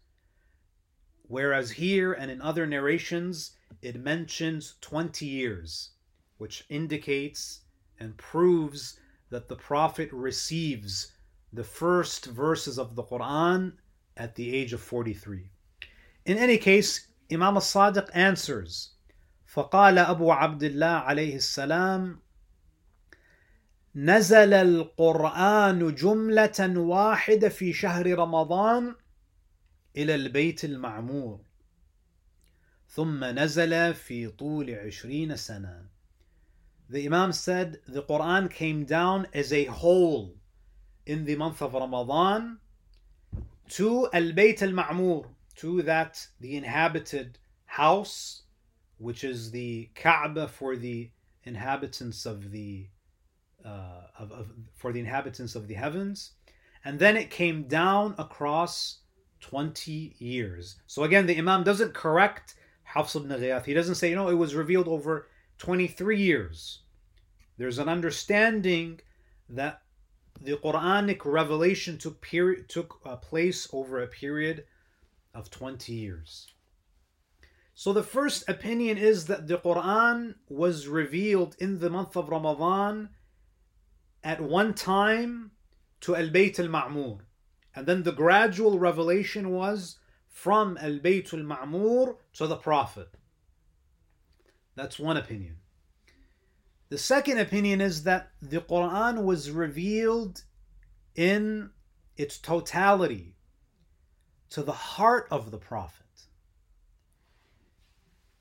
Whereas 1.22 1.70
here 1.70 2.12
and 2.12 2.30
in 2.30 2.42
other 2.42 2.66
narrations, 2.66 3.56
it 3.80 3.96
mentions 3.96 4.74
20 4.82 5.24
years, 5.24 5.92
which 6.36 6.66
indicates 6.68 7.60
and 7.98 8.18
proves 8.18 9.00
that 9.30 9.48
the 9.48 9.56
Prophet 9.56 10.12
receives 10.12 11.12
the 11.54 11.64
first 11.64 12.26
verses 12.26 12.78
of 12.78 12.96
the 12.96 13.02
Quran 13.02 13.72
at 14.14 14.34
the 14.34 14.54
age 14.54 14.74
of 14.74 14.82
43. 14.82 15.48
In 16.26 16.36
any 16.36 16.58
case, 16.58 17.06
Imam 17.30 17.56
al-Sadiq 17.56 18.08
answers, 18.14 18.96
فقال 19.46 19.98
أبو 19.98 20.32
عبد 20.32 20.62
الله 20.62 20.86
عليه 20.86 21.36
السلام 21.36 22.20
نزل 23.94 24.54
القرآن 24.54 25.94
جملة 25.94 26.78
واحدة 26.78 27.48
في 27.48 27.72
شهر 27.72 28.18
رمضان 28.18 28.94
إلى 29.96 30.14
البيت 30.14 30.64
المعمور 30.64 31.40
ثم 32.88 33.24
نزل 33.24 33.94
في 33.94 34.28
طول 34.28 34.70
عشرين 34.70 35.36
سنة 35.36 35.86
the 36.88 37.04
Imam 37.06 37.32
said 37.32 37.80
the 37.88 38.02
Quran 38.02 38.50
came 38.50 38.84
down 38.84 39.26
as 39.32 39.52
a 39.52 39.64
whole 39.64 40.34
in 41.04 41.24
the 41.24 41.36
month 41.36 41.62
of 41.62 41.74
Ramadan 41.74 42.58
to 43.70 44.08
Al 44.12 44.32
Bayt 44.32 44.62
al 44.62 44.70
Ma'mur, 44.70 45.26
to 45.56 45.82
that 45.82 46.26
the 46.40 46.56
inhabited 46.56 47.38
house, 47.64 48.42
which 48.98 49.24
is 49.24 49.50
the 49.50 49.90
Kaaba 49.94 50.48
for 50.48 50.76
the 50.76 51.10
inhabitants 51.44 52.26
of 52.26 52.50
the 52.50 52.88
uh, 53.64 54.02
of, 54.18 54.30
of, 54.32 54.50
for 54.76 54.92
the 54.92 55.00
inhabitants 55.00 55.56
of 55.56 55.66
the 55.66 55.74
heavens, 55.74 56.32
and 56.84 56.98
then 56.98 57.16
it 57.16 57.30
came 57.30 57.64
down 57.64 58.14
across 58.16 58.98
20 59.40 60.14
years. 60.18 60.76
So 60.86 61.02
again, 61.02 61.26
the 61.26 61.36
Imam 61.36 61.64
doesn't 61.64 61.94
correct 61.94 62.54
Hafs 62.84 63.16
ibn 63.16 63.28
Ghiyath. 63.28 63.64
He 63.64 63.74
doesn't 63.74 63.96
say, 63.96 64.10
you 64.10 64.16
know, 64.16 64.28
it 64.28 64.34
was 64.34 64.54
revealed 64.54 64.88
over 64.88 65.28
23 65.58 66.20
years. 66.20 66.82
There's 67.58 67.78
an 67.78 67.88
understanding 67.88 69.00
that 69.48 69.82
the 70.40 70.56
Quranic 70.56 71.24
revelation 71.24 71.98
took 71.98 72.20
period 72.20 72.68
took 72.68 73.00
uh, 73.04 73.16
place 73.16 73.68
over 73.72 74.02
a 74.02 74.06
period 74.06 74.64
of 75.36 75.50
20 75.50 75.92
years. 75.92 76.48
So 77.74 77.92
the 77.92 78.02
first 78.02 78.48
opinion 78.48 78.96
is 78.96 79.26
that 79.26 79.46
the 79.46 79.58
Quran 79.58 80.36
was 80.48 80.88
revealed 80.88 81.56
in 81.58 81.78
the 81.78 81.90
month 81.90 82.16
of 82.16 82.30
Ramadan 82.30 83.10
at 84.24 84.40
one 84.40 84.72
time 84.72 85.50
to 86.00 86.16
Al 86.16 86.28
Bayt 86.28 86.58
al 86.58 86.68
Ma'mur. 86.68 87.20
And 87.74 87.86
then 87.86 88.02
the 88.02 88.12
gradual 88.12 88.78
revelation 88.78 89.50
was 89.50 89.98
from 90.26 90.78
Al 90.78 90.98
Bayt 90.98 91.34
al 91.34 91.40
Ma'mur 91.40 92.16
to 92.32 92.46
the 92.46 92.56
Prophet. 92.56 93.10
That's 94.74 94.98
one 94.98 95.18
opinion. 95.18 95.56
The 96.88 96.98
second 96.98 97.38
opinion 97.38 97.82
is 97.82 98.04
that 98.04 98.30
the 98.40 98.60
Quran 98.60 99.22
was 99.24 99.50
revealed 99.50 100.44
in 101.14 101.70
its 102.16 102.38
totality 102.38 103.35
to 104.49 104.63
the 104.63 104.71
heart 104.71 105.27
of 105.31 105.51
the 105.51 105.57
Prophet. 105.57 106.05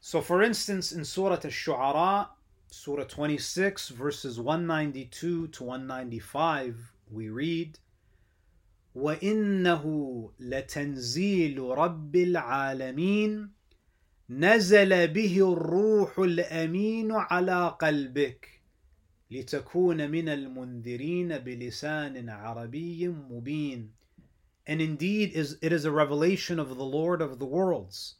So, 0.01 0.21
for 0.21 0.43
instance, 0.43 0.93
in 0.93 1.05
Surah 1.05 1.41
Al-Shu'ara, 1.45 2.29
Surah 2.71 3.05
26, 3.05 3.91
verses 3.91 4.41
192 4.41 5.49
to 5.49 5.65
195, 5.65 6.93
we 7.11 7.29
read, 7.29 7.79
وإنه 8.95 9.85
لتنزيل 10.41 11.59
رب 11.59 12.17
العالمين 12.17 13.51
نزل 14.31 15.09
به 15.09 15.53
الروح 15.53 16.19
الامين 16.19 17.13
على 17.13 17.77
قلبك 17.81 18.49
لتكون 19.31 20.11
من 20.11 20.29
المنذرين 20.29 21.39
بلسان 21.39 22.29
عربي 22.29 23.09
مبين 23.09 23.91
and 24.68 24.82
indeed 24.82 25.32
is 25.34 25.58
it 25.62 25.72
is 25.72 25.86
a 25.86 25.92
revelation 25.92 26.60
of 26.60 26.76
the 26.76 26.84
lord 26.84 27.22
of 27.22 27.40
the 27.40 27.46
worlds 27.46 28.16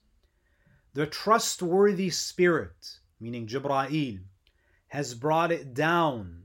the 0.94 1.06
trustworthy 1.06 2.10
spirit 2.10 3.00
meaning 3.20 3.48
jibra'il 3.48 4.20
has 4.88 5.14
brought 5.14 5.52
it 5.52 5.74
down 5.74 6.44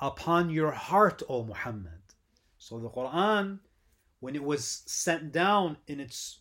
upon 0.00 0.50
your 0.50 0.70
heart 0.70 1.22
o 1.28 1.44
muhammad 1.44 2.02
so 2.58 2.78
the 2.78 2.90
quran 2.90 3.58
when 4.20 4.34
it 4.34 4.42
was 4.42 4.82
sent 4.86 5.32
down 5.32 5.76
in 5.86 6.00
its 6.00 6.40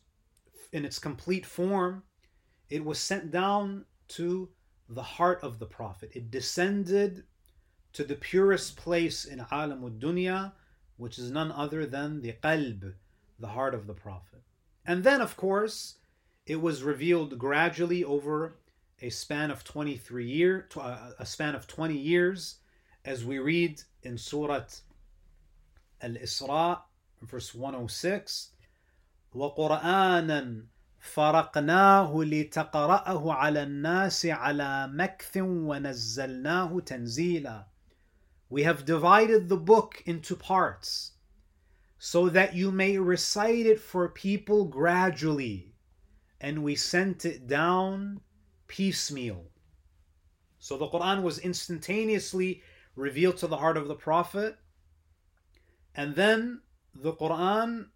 in 0.72 0.86
its 0.86 1.00
complete 1.00 1.46
form 1.46 2.04
it 2.70 2.84
was 2.84 3.00
sent 3.00 3.32
down 3.32 3.86
to 4.08 4.50
the 4.90 5.04
heart 5.04 5.40
of 5.44 5.60
the 5.60 5.66
Prophet. 5.66 6.12
It 6.14 6.32
descended 6.32 7.24
to 7.94 8.04
the 8.04 8.16
purest 8.16 8.76
place 8.76 9.26
in 9.26 9.40
Alamud 9.40 10.00
Dunya, 10.00 10.54
which 10.97 11.19
is 11.19 11.31
none 11.31 11.51
other 11.53 11.87
than 11.87 12.21
the 12.21 12.33
qalb, 12.33 12.95
the 13.39 13.49
heart 13.49 13.75
of 13.75 13.87
the 13.87 13.95
Prophet. 13.95 14.43
And 14.85 15.05
then, 15.05 15.21
of 15.21 15.37
course, 15.37 15.97
it 16.47 16.61
was 16.61 16.83
revealed 16.83 17.39
gradually 17.39 18.05
over 18.05 18.57
a 19.01 19.11
span 19.11 19.51
of 19.51 19.65
23 19.65 20.27
year, 20.27 20.69
uh, 20.77 21.13
a 21.19 21.27
span 21.27 21.55
of 21.55 21.67
20 21.67 21.97
years, 21.97 22.57
as 23.05 23.25
we 23.25 23.39
read 23.39 23.83
in 24.03 24.19
Surah 24.19 24.65
Al-Isra, 26.03 26.81
verse 27.23 27.55
106, 27.55 28.51
وَقُرْآنًا 29.35 30.67
فرقناه 31.01 32.25
لتقرأه 32.25 33.33
على 33.33 33.63
الناس 33.63 34.27
على 34.27 34.87
مكث 34.87 35.37
ونزلناه 35.37 36.81
تنزيلا 36.81 37.67
we 38.50 38.64
have 38.64 38.86
divided 38.86 39.50
the 39.50 39.58
book 39.58 40.04
into 40.06 40.36
parts 40.36 41.14
so 41.98 42.30
that 42.30 42.56
you 42.56 42.72
may 42.72 42.98
recite 42.98 43.66
it 43.66 43.80
for 43.80 44.08
people 44.10 44.66
gradually 44.66 45.74
and 46.40 46.64
we 46.64 46.76
sent 46.76 47.26
it 47.26 47.48
down 47.48 48.22
piecemeal. 48.68 49.46
So 50.60 50.78
the 50.78 50.88
Quran 50.88 51.24
was 51.24 51.40
instantaneously 51.40 52.62
revealed 52.96 53.38
to 53.38 53.48
the 53.48 53.58
heart 53.58 53.78
of 53.78 53.88
the 53.88 53.96
Prophet 53.96 54.58
and 55.96 56.16
then 56.16 56.62
the 56.94 57.14
Quran 57.14 57.88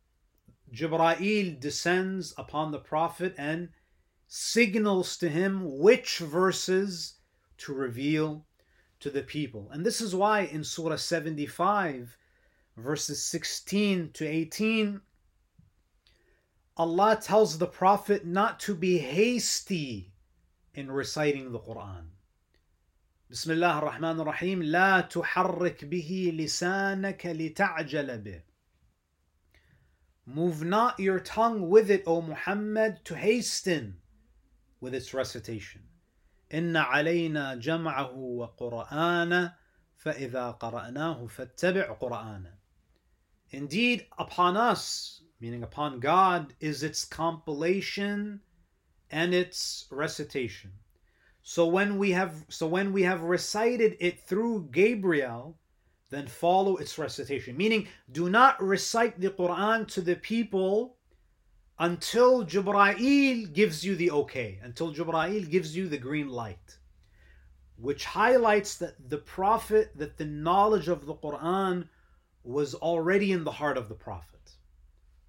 Jibra'il 0.73 1.59
descends 1.59 2.33
upon 2.37 2.71
the 2.71 2.79
Prophet 2.79 3.33
and 3.37 3.69
signals 4.27 5.17
to 5.17 5.29
him 5.29 5.79
which 5.79 6.19
verses 6.19 7.15
to 7.57 7.73
reveal 7.73 8.45
to 9.00 9.10
the 9.10 9.22
people. 9.22 9.68
And 9.70 9.84
this 9.84 10.00
is 10.00 10.14
why 10.14 10.40
in 10.40 10.64
Surah 10.64 10.96
75, 10.96 12.16
verses 12.76 13.22
16 13.22 14.10
to 14.14 14.26
18, 14.26 15.00
Allah 16.76 17.18
tells 17.20 17.58
the 17.58 17.66
Prophet 17.66 18.24
not 18.26 18.58
to 18.60 18.74
be 18.74 18.98
hasty 18.98 20.12
in 20.74 20.90
reciting 20.90 21.52
the 21.52 21.60
Quran. 21.60 22.06
بسم 23.30 23.50
الله 23.50 23.78
الرحمن 23.78 24.20
الرحيم 24.20 24.62
لا 24.62 25.00
تحرك 25.00 25.84
به 25.84 26.32
لسانك 26.36 27.26
لتعجل 27.26 28.22
به 28.22 28.42
Move 30.26 30.62
not 30.62 30.98
your 30.98 31.20
tongue 31.20 31.68
with 31.68 31.90
it, 31.90 32.02
O 32.06 32.22
Muhammad, 32.22 33.04
to 33.04 33.14
hasten 33.14 33.96
with 34.80 34.94
its 34.94 35.12
recitation. 35.12 35.82
إن 36.52 36.76
علينا 36.76 37.54
جمعه 37.54 38.14
وقرآنه 38.14 39.54
فإذا 39.96 40.50
قرأناه 40.50 41.26
فاتبع 41.26 41.98
قرآنه. 41.98 42.54
Indeed, 43.50 44.06
upon 44.18 44.56
us, 44.56 45.22
meaning 45.40 45.62
upon 45.62 46.00
God, 46.00 46.54
is 46.60 46.82
its 46.82 47.04
compilation 47.04 48.40
and 49.10 49.34
its 49.34 49.86
recitation. 49.90 50.72
So 51.42 51.66
when 51.66 51.98
we 51.98 52.12
have 52.12 52.46
so 52.48 52.66
when 52.66 52.92
we 52.92 53.02
have 53.02 53.22
recited 53.22 53.96
it 54.00 54.20
through 54.20 54.70
Gabriel, 54.72 55.58
then 56.10 56.26
follow 56.26 56.76
its 56.76 56.98
recitation. 56.98 57.56
Meaning, 57.56 57.86
do 58.10 58.30
not 58.30 58.62
recite 58.62 59.20
the 59.20 59.30
Quran 59.30 59.86
to 59.88 60.00
the 60.00 60.16
people 60.16 60.96
until 61.79 62.45
Jibra'il 62.45 63.53
gives 63.53 63.85
you 63.85 63.95
the 63.95 64.11
okay, 64.11 64.59
until 64.61 64.93
Jibra'il 64.93 65.49
gives 65.49 65.75
you 65.75 65.87
the 65.87 65.97
green 65.97 66.29
light. 66.29 66.77
Which 67.77 68.03
highlights 68.03 68.75
that 68.77 69.09
the 69.09 69.17
Prophet, 69.17 69.91
that 69.95 70.17
the 70.17 70.25
knowledge 70.25 70.89
of 70.89 71.05
the 71.05 71.15
Quran 71.15 71.87
was 72.43 72.75
already 72.75 73.31
in 73.31 73.45
the 73.45 73.51
heart 73.51 73.77
of 73.77 73.87
the 73.87 73.95
Prophet. 73.95 74.55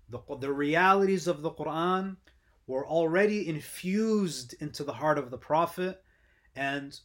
The, 0.08 0.18
the 0.40 0.52
realities 0.52 1.28
of 1.28 1.42
the 1.42 1.52
Quran 1.52 2.16
were 2.66 2.86
already 2.86 3.48
infused 3.48 4.54
into 4.60 4.82
the 4.82 4.92
heart 4.92 5.18
of 5.18 5.30
the 5.30 5.38
Prophet, 5.38 6.02
and 6.56 6.98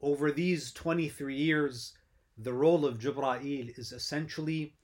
over 0.00 0.30
these 0.30 0.70
23 0.72 1.34
years, 1.34 1.94
the 2.38 2.52
role 2.52 2.86
of 2.86 2.98
Jibra'il 2.98 3.76
is 3.76 3.90
essentially 3.90 4.76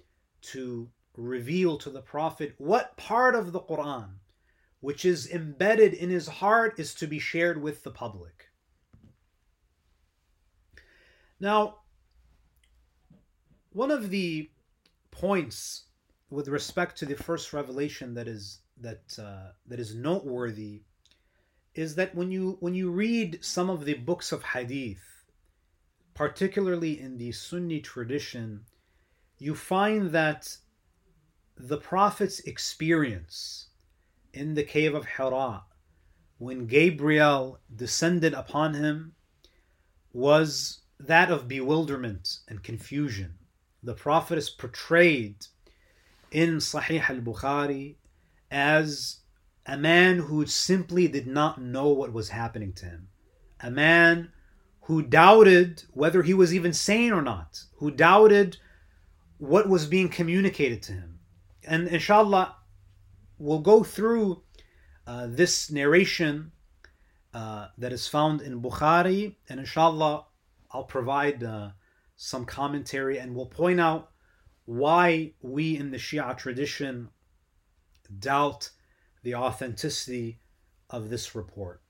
to 0.42 0.90
reveal 1.20 1.78
to 1.78 1.90
the 1.90 2.00
Prophet 2.00 2.54
what 2.58 2.96
part 2.96 3.34
of 3.34 3.52
the 3.52 3.60
Quran, 3.60 4.10
which 4.80 5.04
is 5.04 5.30
embedded 5.30 5.94
in 5.94 6.10
his 6.10 6.26
heart, 6.26 6.78
is 6.78 6.94
to 6.94 7.06
be 7.06 7.18
shared 7.18 7.62
with 7.62 7.82
the 7.82 7.90
public. 7.90 8.46
Now, 11.38 11.76
one 13.72 13.90
of 13.90 14.10
the 14.10 14.50
points 15.10 15.84
with 16.28 16.48
respect 16.48 16.98
to 16.98 17.06
the 17.06 17.16
first 17.16 17.52
revelation 17.52 18.14
that 18.14 18.28
is 18.28 18.60
that 18.80 19.18
uh, 19.18 19.52
that 19.66 19.80
is 19.80 19.94
noteworthy 19.94 20.82
is 21.74 21.94
that 21.94 22.14
when 22.14 22.30
you 22.30 22.56
when 22.60 22.74
you 22.74 22.90
read 22.90 23.38
some 23.42 23.70
of 23.70 23.84
the 23.84 23.94
books 23.94 24.32
of 24.32 24.42
hadith 24.42 25.20
particularly 26.20 27.00
in 27.00 27.16
the 27.16 27.32
Sunni 27.32 27.80
tradition, 27.80 28.60
you 29.38 29.54
find 29.54 30.10
that 30.10 30.54
the 31.68 31.76
Prophet's 31.76 32.40
experience 32.40 33.68
in 34.32 34.54
the 34.54 34.62
cave 34.62 34.94
of 34.94 35.04
Hira, 35.04 35.64
when 36.38 36.66
Gabriel 36.66 37.60
descended 37.74 38.32
upon 38.32 38.74
him, 38.74 39.12
was 40.12 40.80
that 40.98 41.30
of 41.30 41.48
bewilderment 41.48 42.38
and 42.48 42.62
confusion. 42.62 43.34
The 43.82 43.94
Prophet 43.94 44.38
is 44.38 44.48
portrayed 44.48 45.46
in 46.30 46.56
Sahih 46.56 47.08
al 47.08 47.16
Bukhari 47.20 47.96
as 48.50 49.18
a 49.66 49.76
man 49.76 50.18
who 50.18 50.46
simply 50.46 51.08
did 51.08 51.26
not 51.26 51.60
know 51.60 51.88
what 51.88 52.12
was 52.12 52.30
happening 52.30 52.72
to 52.74 52.86
him, 52.86 53.08
a 53.60 53.70
man 53.70 54.32
who 54.82 55.02
doubted 55.02 55.84
whether 55.92 56.22
he 56.22 56.32
was 56.32 56.54
even 56.54 56.72
sane 56.72 57.12
or 57.12 57.22
not, 57.22 57.62
who 57.76 57.90
doubted 57.90 58.56
what 59.36 59.68
was 59.68 59.86
being 59.86 60.08
communicated 60.08 60.82
to 60.82 60.92
him 60.92 61.09
And 61.67 61.87
inshallah, 61.87 62.55
we'll 63.37 63.59
go 63.59 63.83
through 63.83 64.43
uh, 65.07 65.27
this 65.29 65.71
narration 65.71 66.51
uh, 67.33 67.67
that 67.77 67.91
is 67.91 68.07
found 68.07 68.41
in 68.41 68.61
Bukhari, 68.61 69.35
and 69.49 69.59
inshallah, 69.59 70.25
I'll 70.71 70.83
provide 70.83 71.43
uh, 71.43 71.69
some 72.15 72.45
commentary 72.45 73.17
and 73.17 73.35
we'll 73.35 73.45
point 73.45 73.79
out 73.79 74.11
why 74.65 75.33
we 75.41 75.77
in 75.77 75.91
the 75.91 75.97
Shia 75.97 76.37
tradition 76.37 77.09
doubt 78.19 78.71
the 79.23 79.35
authenticity 79.35 80.39
of 80.89 81.09
this 81.09 81.35
report. 81.35 81.81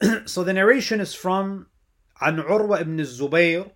so 0.25 0.43
the 0.43 0.53
narration 0.53 0.99
is 0.99 1.13
from 1.13 1.67
عن 2.21 2.39
عروة 2.39 2.81
بن 2.81 2.99
الزبير 2.99 3.71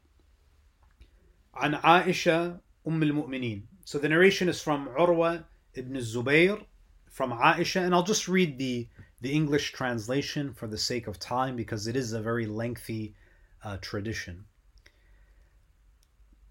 عن 1.54 1.76
عائشة 1.76 2.60
أم 2.88 3.04
المؤمنين 3.04 3.68
so 3.87 4.01
the 4.01 4.09
narration 4.09 4.49
is 4.49 4.61
from 4.61 4.88
Urwa 4.99 5.44
ibn 5.75 5.94
Zubayr 5.94 6.61
from 7.09 7.31
Aisha 7.31 7.85
and 7.85 7.94
I'll 7.94 8.03
just 8.03 8.27
read 8.27 8.59
the 8.59 8.88
the 9.20 9.33
English 9.33 9.70
translation 9.70 10.53
for 10.53 10.66
the 10.66 10.77
sake 10.77 11.07
of 11.07 11.20
time 11.20 11.55
because 11.55 11.87
it 11.87 11.94
is 11.94 12.12
a 12.12 12.20
very 12.20 12.46
lengthy 12.46 13.14
uh, 13.62 13.77
tradition. 13.81 14.44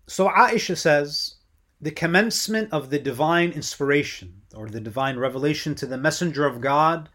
So 0.08 0.30
Aisha 0.30 0.78
says, 0.78 1.36
the 1.82 1.92
commencement 1.92 2.72
of 2.72 2.90
the 2.90 3.00
divine 3.00 3.52
inspiration 3.52 4.44
or 4.56 4.70
the 4.70 4.80
divine 4.80 5.18
revelation 5.18 5.76
to 5.76 5.86
the 5.86 5.98
messenger 5.98 6.46
of 6.46 6.62
God 6.62 7.10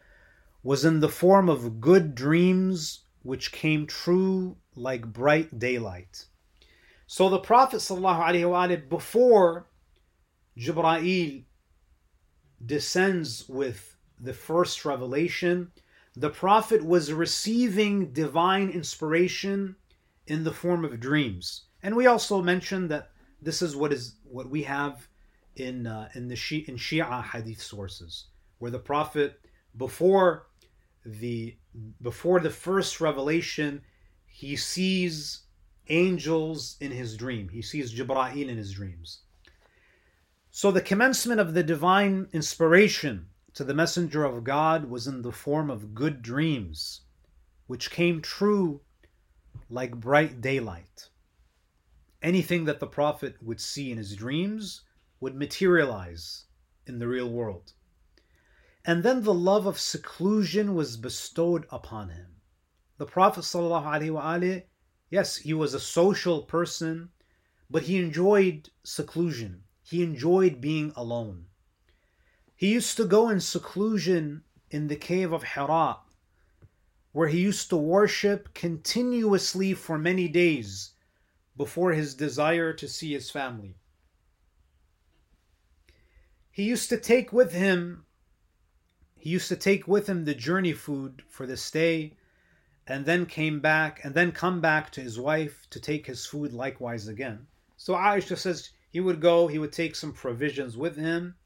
was 0.63 0.85
in 0.85 1.01
the 1.01 1.09
form 1.09 1.49
of 1.49 1.81
good 1.81 2.15
dreams 2.15 3.05
which 3.23 3.53
came 3.53 3.87
true 3.87 4.59
like 4.77 5.15
bright 5.15 5.59
daylight. 5.59 6.27
So 7.07 7.31
the 7.31 7.39
Prophet 7.39 7.81
before 8.91 9.67
Jibra'il 10.57 11.45
descends 12.65 13.49
with 13.49 13.97
the 14.19 14.35
first 14.35 14.85
revelation, 14.85 15.73
the 16.15 16.31
Prophet 16.31 16.85
was 16.85 17.13
receiving 17.13 18.13
divine 18.13 18.69
inspiration 18.71 19.77
in 20.27 20.45
the 20.45 20.53
form 20.53 20.85
of 20.85 21.01
dreams. 21.01 21.63
And 21.83 21.97
we 21.97 22.07
also 22.07 22.43
mentioned 22.43 22.91
that 22.91 23.11
this 23.41 23.63
is 23.63 23.75
what 23.75 23.93
is 23.93 24.17
what 24.25 24.51
we 24.51 24.63
have 24.65 25.09
in 25.57 25.87
uh, 25.87 26.09
in 26.15 26.29
the 26.29 26.37
Shi- 26.37 26.65
in 26.69 26.77
Shia 26.77 27.25
hadith 27.25 27.63
sources, 27.63 28.27
where 28.59 28.71
the 28.71 28.79
Prophet 28.79 29.41
before 29.77 30.47
the 31.05 31.57
before 32.03 32.41
the 32.41 32.51
first 32.51 33.01
revelation 33.01 33.83
he 34.27 34.57
sees 34.57 35.43
angels 35.89 36.77
in 36.81 36.91
his 36.91 37.17
dream. 37.17 37.49
He 37.49 37.63
sees 37.63 37.93
Jibra'il 37.93 38.49
in 38.49 38.57
his 38.57 38.73
dreams. 38.73 39.21
So 40.51 40.71
the 40.71 40.81
commencement 40.81 41.41
of 41.41 41.55
the 41.55 41.63
divine 41.63 42.29
inspiration 42.33 43.29
to 43.55 43.65
the 43.65 43.75
messenger 43.75 44.25
of 44.25 44.45
God 44.45 44.91
was 44.91 45.07
in 45.07 45.23
the 45.23 45.33
form 45.33 45.71
of 45.71 45.95
good 45.95 46.23
dreams, 46.23 47.03
which 47.67 47.91
came 47.91 48.21
true 48.21 48.81
like 49.69 50.01
bright 50.01 50.41
daylight. 50.41 51.09
Anything 52.23 52.65
that 52.65 52.81
the 52.81 52.87
prophet 52.87 53.37
would 53.43 53.61
see 53.61 53.91
in 53.91 53.99
his 53.99 54.17
dreams 54.17 54.83
would 55.21 55.35
materialize 55.35 56.47
in 56.87 56.99
the 56.99 57.09
real 57.09 57.31
world. 57.31 57.73
And 58.85 59.03
then 59.03 59.23
the 59.23 59.35
love 59.35 59.67
of 59.67 59.79
seclusion 59.79 60.75
was 60.75 60.97
bestowed 60.97 61.67
upon 61.71 62.11
him 62.11 62.41
the 63.01 63.07
Prophet 63.07 63.41
ﷺ, 63.41 64.63
yes, 65.09 65.37
he 65.39 65.55
was 65.55 65.73
a 65.73 65.81
social 65.81 66.43
person, 66.43 67.09
but 67.71 67.85
he 67.85 67.97
enjoyed 67.97 68.69
seclusion. 68.85 69.63
He 69.91 70.05
enjoyed 70.05 70.61
being 70.61 70.93
alone. 70.95 71.47
He 72.55 72.73
used 72.73 72.97
to 72.97 73.05
go 73.05 73.29
in 73.29 73.41
seclusion 73.41 74.45
in 74.71 74.87
the 74.87 74.95
cave 74.95 75.33
of 75.33 75.43
Hira, 75.43 75.99
where 77.11 77.27
he 77.27 77.41
used 77.41 77.71
to 77.71 77.77
worship 77.77 78.55
continuously 78.55 79.75
for 79.75 79.99
many 79.99 80.29
days 80.29 80.93
before 81.57 81.93
his 81.93 82.15
desire 82.15 82.73
to 82.73 82.87
see 82.87 83.13
his 83.13 83.31
family. 83.31 83.75
He 86.53 86.63
used 86.63 86.89
to 86.91 86.97
take 86.97 87.33
with 87.33 87.53
him 87.53 88.07
he 89.17 89.31
used 89.31 89.49
to 89.49 89.57
take 89.57 89.89
with 89.89 90.07
him 90.07 90.25
the 90.25 90.37
journey 90.37 90.73
food 90.73 91.25
for 91.29 91.47
the 91.47 91.57
stay 91.57 92.17
and 92.87 93.05
then 93.05 93.27
came 93.27 93.59
back 93.59 94.05
and 94.05 94.15
then 94.15 94.31
come 94.31 94.61
back 94.61 94.93
to 94.93 95.01
his 95.01 95.19
wife 95.19 95.67
to 95.71 95.81
take 95.81 96.07
his 96.07 96.25
food 96.25 96.53
likewise 96.53 97.09
again. 97.09 97.49
So 97.77 97.95
Aisha 97.95 98.39
says 98.39 98.71
he 98.91 99.01
would 99.01 99.21
go, 99.21 99.47
he 99.47 99.59
would 99.59 99.73
take 99.73 99.97
some 99.97 100.13
provisions 100.13 100.77
with 100.77 100.97
him. 100.97 101.37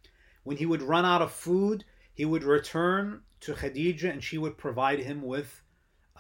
When 0.42 0.57
he 0.57 0.66
would 0.66 0.83
run 0.83 1.04
out 1.04 1.22
of 1.22 1.33
food, 1.33 1.85
he 2.12 2.24
would 2.24 2.44
return 2.44 3.22
to 3.40 3.54
Khadija 3.54 4.11
and 4.11 4.24
she 4.24 4.38
would 4.38 4.59
provide 4.59 5.00
him 5.00 5.22
with 5.22 5.62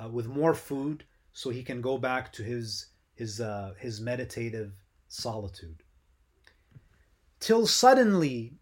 uh, 0.00 0.08
with 0.08 0.26
more 0.26 0.54
food 0.54 1.04
so 1.32 1.50
he 1.50 1.62
can 1.62 1.80
go 1.80 1.98
back 1.98 2.32
to 2.34 2.42
his 2.42 2.86
his 3.14 3.40
uh, 3.40 3.74
his 3.78 4.00
meditative 4.00 4.72
solitude. 5.08 5.82
Till 7.40 7.66
suddenly 7.66 8.54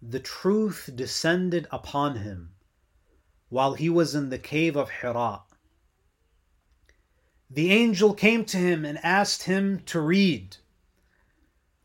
the 0.00 0.20
truth 0.20 0.90
descended 0.94 1.66
upon 1.70 2.16
him 2.16 2.54
while 3.48 3.74
he 3.74 3.88
was 3.88 4.14
in 4.14 4.30
the 4.30 4.38
cave 4.38 4.76
of 4.76 4.90
Hira 4.90 5.42
the 7.48 7.70
angel 7.70 8.12
came 8.12 8.44
to 8.46 8.56
him 8.56 8.84
and 8.84 8.98
asked 9.04 9.44
him 9.44 9.80
to 9.86 10.00
read. 10.00 10.56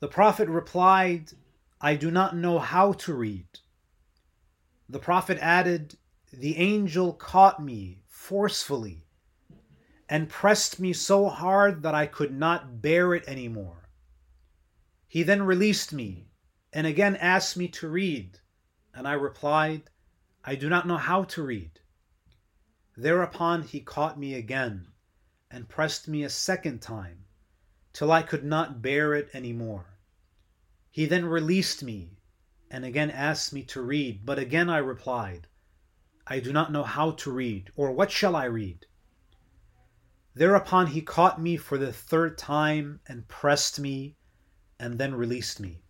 The 0.02 0.08
Prophet 0.08 0.50
replied, 0.50 1.32
I 1.80 1.96
do 1.96 2.10
not 2.10 2.36
know 2.36 2.58
how 2.58 2.94
to 2.94 3.14
read. 3.14 3.46
The 4.90 4.98
Prophet 4.98 5.38
added, 5.40 5.96
The 6.34 6.58
angel 6.58 7.14
caught 7.14 7.64
me 7.64 8.02
forcefully 8.08 9.06
and 10.10 10.28
pressed 10.28 10.80
me 10.80 10.92
so 10.92 11.30
hard 11.30 11.84
that 11.84 11.94
I 11.94 12.08
could 12.08 12.34
not 12.34 12.82
bear 12.82 13.14
it 13.14 13.24
any 13.28 13.48
more. 13.48 13.90
He 15.08 15.22
then 15.22 15.44
released 15.44 15.94
me 15.94 16.32
and 16.74 16.88
again 16.88 17.16
asked 17.18 17.56
me 17.56 17.68
to 17.68 17.88
read, 17.88 18.40
and 18.96 19.08
I 19.08 19.14
replied, 19.14 19.84
I 20.44 20.56
do 20.56 20.68
not 20.68 20.88
know 20.88 20.98
how 20.98 21.26
to 21.26 21.44
read. 21.44 21.80
Thereupon 22.98 23.62
he 23.62 23.82
caught 23.82 24.18
me 24.20 24.34
again 24.34 24.88
and 25.52 25.70
pressed 25.70 26.08
me 26.08 26.24
a 26.24 26.30
second 26.30 26.82
time 26.82 27.26
till 27.94 28.12
I 28.12 28.24
could 28.24 28.44
not 28.44 28.82
bear 28.82 29.14
it 29.14 29.30
any 29.32 29.54
more. 29.54 29.91
He 30.92 31.06
then 31.06 31.26
released 31.26 31.82
me 31.84 32.18
and 32.70 32.84
again 32.84 33.10
asked 33.10 33.54
me 33.54 33.64
to 33.64 33.82
read, 33.82 34.26
but 34.26 34.38
again 34.38 34.70
I 34.70 34.78
replied, 34.78 35.48
I 36.28 36.42
do 36.42 36.52
not 36.52 36.72
know 36.72 36.84
how 36.84 37.12
to 37.12 37.32
read, 37.32 37.72
or 37.76 37.92
what 37.92 38.12
shall 38.12 38.36
I 38.36 38.46
read? 38.46 38.86
Thereupon 40.34 40.88
he 40.88 41.02
caught 41.02 41.42
me 41.42 41.56
for 41.56 41.78
the 41.78 41.94
third 41.94 42.38
time 42.38 43.00
and 43.08 43.28
pressed 43.28 43.80
me 43.80 44.18
and 44.80 45.00
then 45.00 45.16
released 45.16 45.60
me 45.62 45.84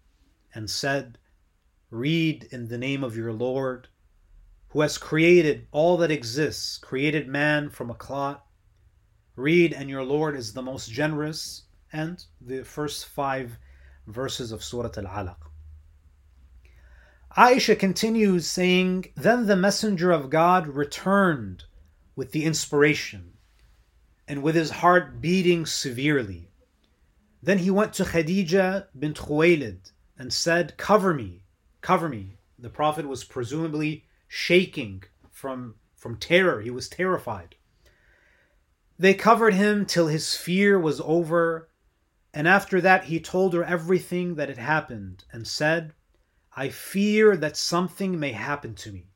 and 0.53 0.69
said, 0.69 1.17
Read 1.89 2.43
in 2.51 2.67
the 2.67 2.77
name 2.77 3.03
of 3.03 3.17
your 3.17 3.33
Lord, 3.33 3.87
who 4.69 4.81
has 4.81 4.97
created 4.97 5.67
all 5.71 5.97
that 5.97 6.11
exists, 6.11 6.77
created 6.77 7.27
man 7.27 7.69
from 7.69 7.89
a 7.89 7.95
clot. 7.95 8.45
Read, 9.35 9.73
and 9.73 9.89
your 9.89 10.03
Lord 10.03 10.35
is 10.35 10.53
the 10.53 10.61
most 10.61 10.91
generous. 10.91 11.63
And 11.91 12.23
the 12.39 12.63
first 12.63 13.05
five 13.05 13.57
verses 14.11 14.51
of 14.51 14.63
Surah 14.63 14.91
Al 14.97 15.05
Alaq. 15.05 15.37
Aisha 17.37 17.79
continues 17.79 18.45
saying, 18.45 19.05
Then 19.15 19.47
the 19.47 19.55
Messenger 19.55 20.11
of 20.11 20.29
God 20.29 20.67
returned 20.67 21.63
with 22.15 22.31
the 22.31 22.43
inspiration 22.43 23.33
and 24.27 24.43
with 24.43 24.55
his 24.55 24.69
heart 24.69 25.21
beating 25.21 25.65
severely. 25.65 26.51
Then 27.41 27.59
he 27.59 27.71
went 27.71 27.93
to 27.93 28.03
Khadija 28.03 28.87
bint 28.97 29.17
Khuwaylid 29.17 29.91
and 30.17 30.31
said, 30.31 30.77
Cover 30.77 31.13
me, 31.13 31.43
cover 31.81 32.09
me. 32.09 32.37
The 32.59 32.69
Prophet 32.69 33.07
was 33.07 33.23
presumably 33.23 34.05
shaking 34.27 35.03
from, 35.31 35.75
from 35.95 36.17
terror. 36.17 36.61
He 36.61 36.69
was 36.69 36.87
terrified. 36.87 37.55
They 38.99 39.15
covered 39.15 39.55
him 39.55 39.85
till 39.87 40.07
his 40.07 40.35
fear 40.35 40.79
was 40.79 41.01
over, 41.01 41.69
and 42.33 42.47
after 42.47 42.79
that 42.81 43.05
he 43.05 43.19
told 43.19 43.53
her 43.53 43.63
everything 43.63 44.35
that 44.35 44.49
had 44.49 44.57
happened 44.57 45.25
and 45.31 45.47
said, 45.47 45.93
I 46.55 46.69
fear 46.69 47.35
that 47.37 47.57
something 47.57 48.19
may 48.19 48.31
happen 48.31 48.75
to 48.75 48.91
me. 48.91 49.07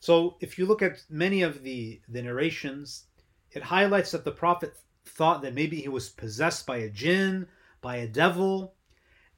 So 0.00 0.36
if 0.40 0.58
you 0.58 0.66
look 0.66 0.82
at 0.82 1.04
many 1.08 1.42
of 1.42 1.62
the, 1.62 2.00
the 2.08 2.22
narrations, 2.22 3.06
it 3.50 3.62
highlights 3.64 4.12
that 4.12 4.24
the 4.24 4.32
prophet 4.32 4.76
thought 5.04 5.42
that 5.42 5.54
maybe 5.54 5.80
he 5.80 5.88
was 5.88 6.08
possessed 6.08 6.66
by 6.66 6.78
a 6.78 6.90
jinn, 6.90 7.48
by 7.80 7.96
a 7.96 8.06
devil. 8.06 8.74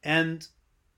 And 0.02 0.46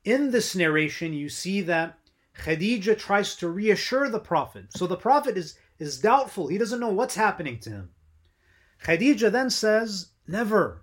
in 0.05 0.31
this 0.31 0.57
narration, 0.57 1.13
you 1.13 1.29
see 1.29 1.61
that 1.63 1.99
Khadija 2.39 2.99
tries 2.99 3.37
to 3.37 3.49
reassure 3.49 4.09
the 4.09 4.19
prophet. 4.19 4.67
So 4.71 4.87
the 4.87 4.97
prophet 4.97 5.37
is, 5.37 5.57
is 5.79 6.01
doubtful. 6.01 6.49
He 6.49 6.59
doesn't 6.59 6.81
know 6.81 6.89
what's 6.89 7.15
happening 7.15 7.59
to 7.61 7.71
him. 7.71 7.91
Khadija 8.83 9.31
then 9.31 9.51
says, 9.51 10.09
Never. 10.27 10.82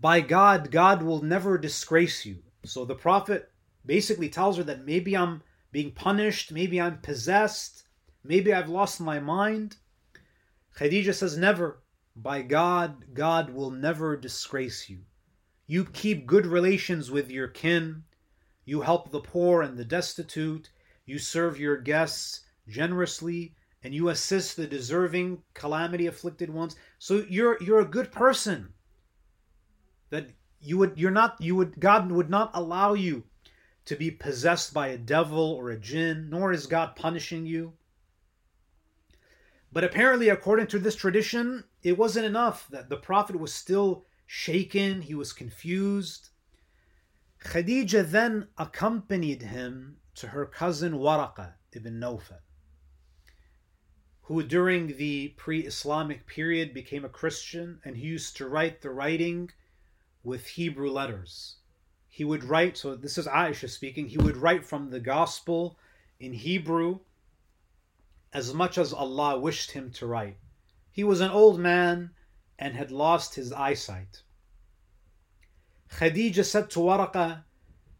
By 0.00 0.22
God, 0.22 0.70
God 0.70 1.02
will 1.02 1.22
never 1.22 1.58
disgrace 1.58 2.24
you. 2.24 2.42
So 2.64 2.84
the 2.84 2.94
prophet 2.94 3.50
basically 3.84 4.28
tells 4.28 4.56
her 4.56 4.62
that 4.64 4.86
maybe 4.86 5.16
I'm 5.16 5.42
being 5.72 5.92
punished, 5.92 6.52
maybe 6.52 6.80
I'm 6.80 6.98
possessed, 6.98 7.84
maybe 8.24 8.52
I've 8.52 8.68
lost 8.68 9.00
my 9.00 9.20
mind. 9.20 9.76
Khadija 10.76 11.14
says, 11.14 11.36
Never. 11.36 11.82
By 12.16 12.42
God, 12.42 13.14
God 13.14 13.50
will 13.50 13.70
never 13.70 14.16
disgrace 14.16 14.88
you. 14.88 15.00
You 15.66 15.84
keep 15.84 16.26
good 16.26 16.46
relations 16.46 17.10
with 17.10 17.30
your 17.30 17.48
kin. 17.48 18.04
You 18.64 18.80
help 18.80 19.10
the 19.10 19.20
poor 19.20 19.62
and 19.62 19.78
the 19.78 19.84
destitute. 19.84 20.70
You 21.06 21.18
serve 21.18 21.60
your 21.60 21.76
guests 21.76 22.40
generously 22.68 23.54
and 23.82 23.94
you 23.94 24.08
assist 24.08 24.56
the 24.56 24.66
deserving 24.66 25.42
calamity 25.54 26.06
afflicted 26.06 26.50
ones. 26.50 26.76
So 26.98 27.24
you're 27.28 27.62
you're 27.62 27.80
a 27.80 27.84
good 27.84 28.12
person. 28.12 28.74
That 30.10 30.30
you 30.60 30.76
would 30.78 30.98
you're 30.98 31.10
not 31.10 31.40
you 31.40 31.56
would 31.56 31.80
God 31.80 32.10
would 32.10 32.30
not 32.30 32.50
allow 32.54 32.94
you 32.94 33.24
to 33.86 33.96
be 33.96 34.10
possessed 34.10 34.74
by 34.74 34.88
a 34.88 34.98
devil 34.98 35.52
or 35.52 35.70
a 35.70 35.78
jinn, 35.78 36.28
nor 36.30 36.52
is 36.52 36.66
God 36.66 36.94
punishing 36.94 37.46
you. 37.46 37.72
But 39.72 39.84
apparently, 39.84 40.28
according 40.28 40.66
to 40.68 40.78
this 40.78 40.96
tradition, 40.96 41.64
it 41.82 41.96
wasn't 41.96 42.26
enough 42.26 42.68
that 42.68 42.88
the 42.88 42.96
Prophet 42.96 43.36
was 43.36 43.54
still 43.54 44.04
shaken, 44.26 45.02
he 45.02 45.14
was 45.14 45.32
confused. 45.32 46.28
Khadija 47.40 48.08
then 48.10 48.48
accompanied 48.58 49.42
him 49.42 49.96
to 50.16 50.28
her 50.28 50.44
cousin 50.44 50.92
Waraqa 50.94 51.54
ibn 51.72 51.98
Nawfal, 51.98 52.40
who 54.22 54.42
during 54.42 54.96
the 54.98 55.28
pre 55.36 55.60
Islamic 55.60 56.26
period 56.26 56.74
became 56.74 57.04
a 57.04 57.08
Christian 57.08 57.80
and 57.84 57.96
he 57.96 58.06
used 58.06 58.36
to 58.36 58.48
write 58.48 58.82
the 58.82 58.90
writing 58.90 59.50
with 60.22 60.46
Hebrew 60.46 60.90
letters. 60.90 61.56
He 62.08 62.24
would 62.24 62.44
write, 62.44 62.76
so 62.76 62.94
this 62.94 63.16
is 63.16 63.26
Aisha 63.26 63.70
speaking, 63.70 64.08
he 64.08 64.18
would 64.18 64.36
write 64.36 64.66
from 64.66 64.90
the 64.90 65.00
Gospel 65.00 65.78
in 66.18 66.32
Hebrew 66.32 67.00
as 68.32 68.54
much 68.54 68.78
as 68.78 68.92
Allah 68.92 69.38
wished 69.38 69.72
him 69.72 69.90
to 69.92 70.06
write. 70.06 70.36
He 70.90 71.04
was 71.04 71.20
an 71.20 71.30
old 71.30 71.58
man 71.58 72.10
and 72.58 72.74
had 72.74 72.90
lost 72.90 73.34
his 73.34 73.52
eyesight. 73.52 74.22
Khadija 75.90 76.44
said 76.44 76.70
to 76.70 76.80
Waraqa, 76.80 77.44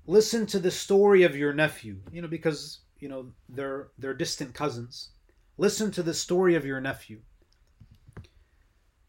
Listen 0.06 0.46
to 0.46 0.58
the 0.58 0.70
story 0.70 1.22
of 1.22 1.36
your 1.36 1.52
nephew, 1.52 2.00
you 2.12 2.20
know, 2.20 2.28
because, 2.28 2.80
you 2.98 3.08
know, 3.08 3.32
they're, 3.48 3.88
they're 3.98 4.14
distant 4.14 4.54
cousins. 4.54 5.10
Listen 5.56 5.90
to 5.92 6.02
the 6.02 6.14
story 6.14 6.54
of 6.54 6.64
your 6.64 6.80
nephew. 6.80 7.20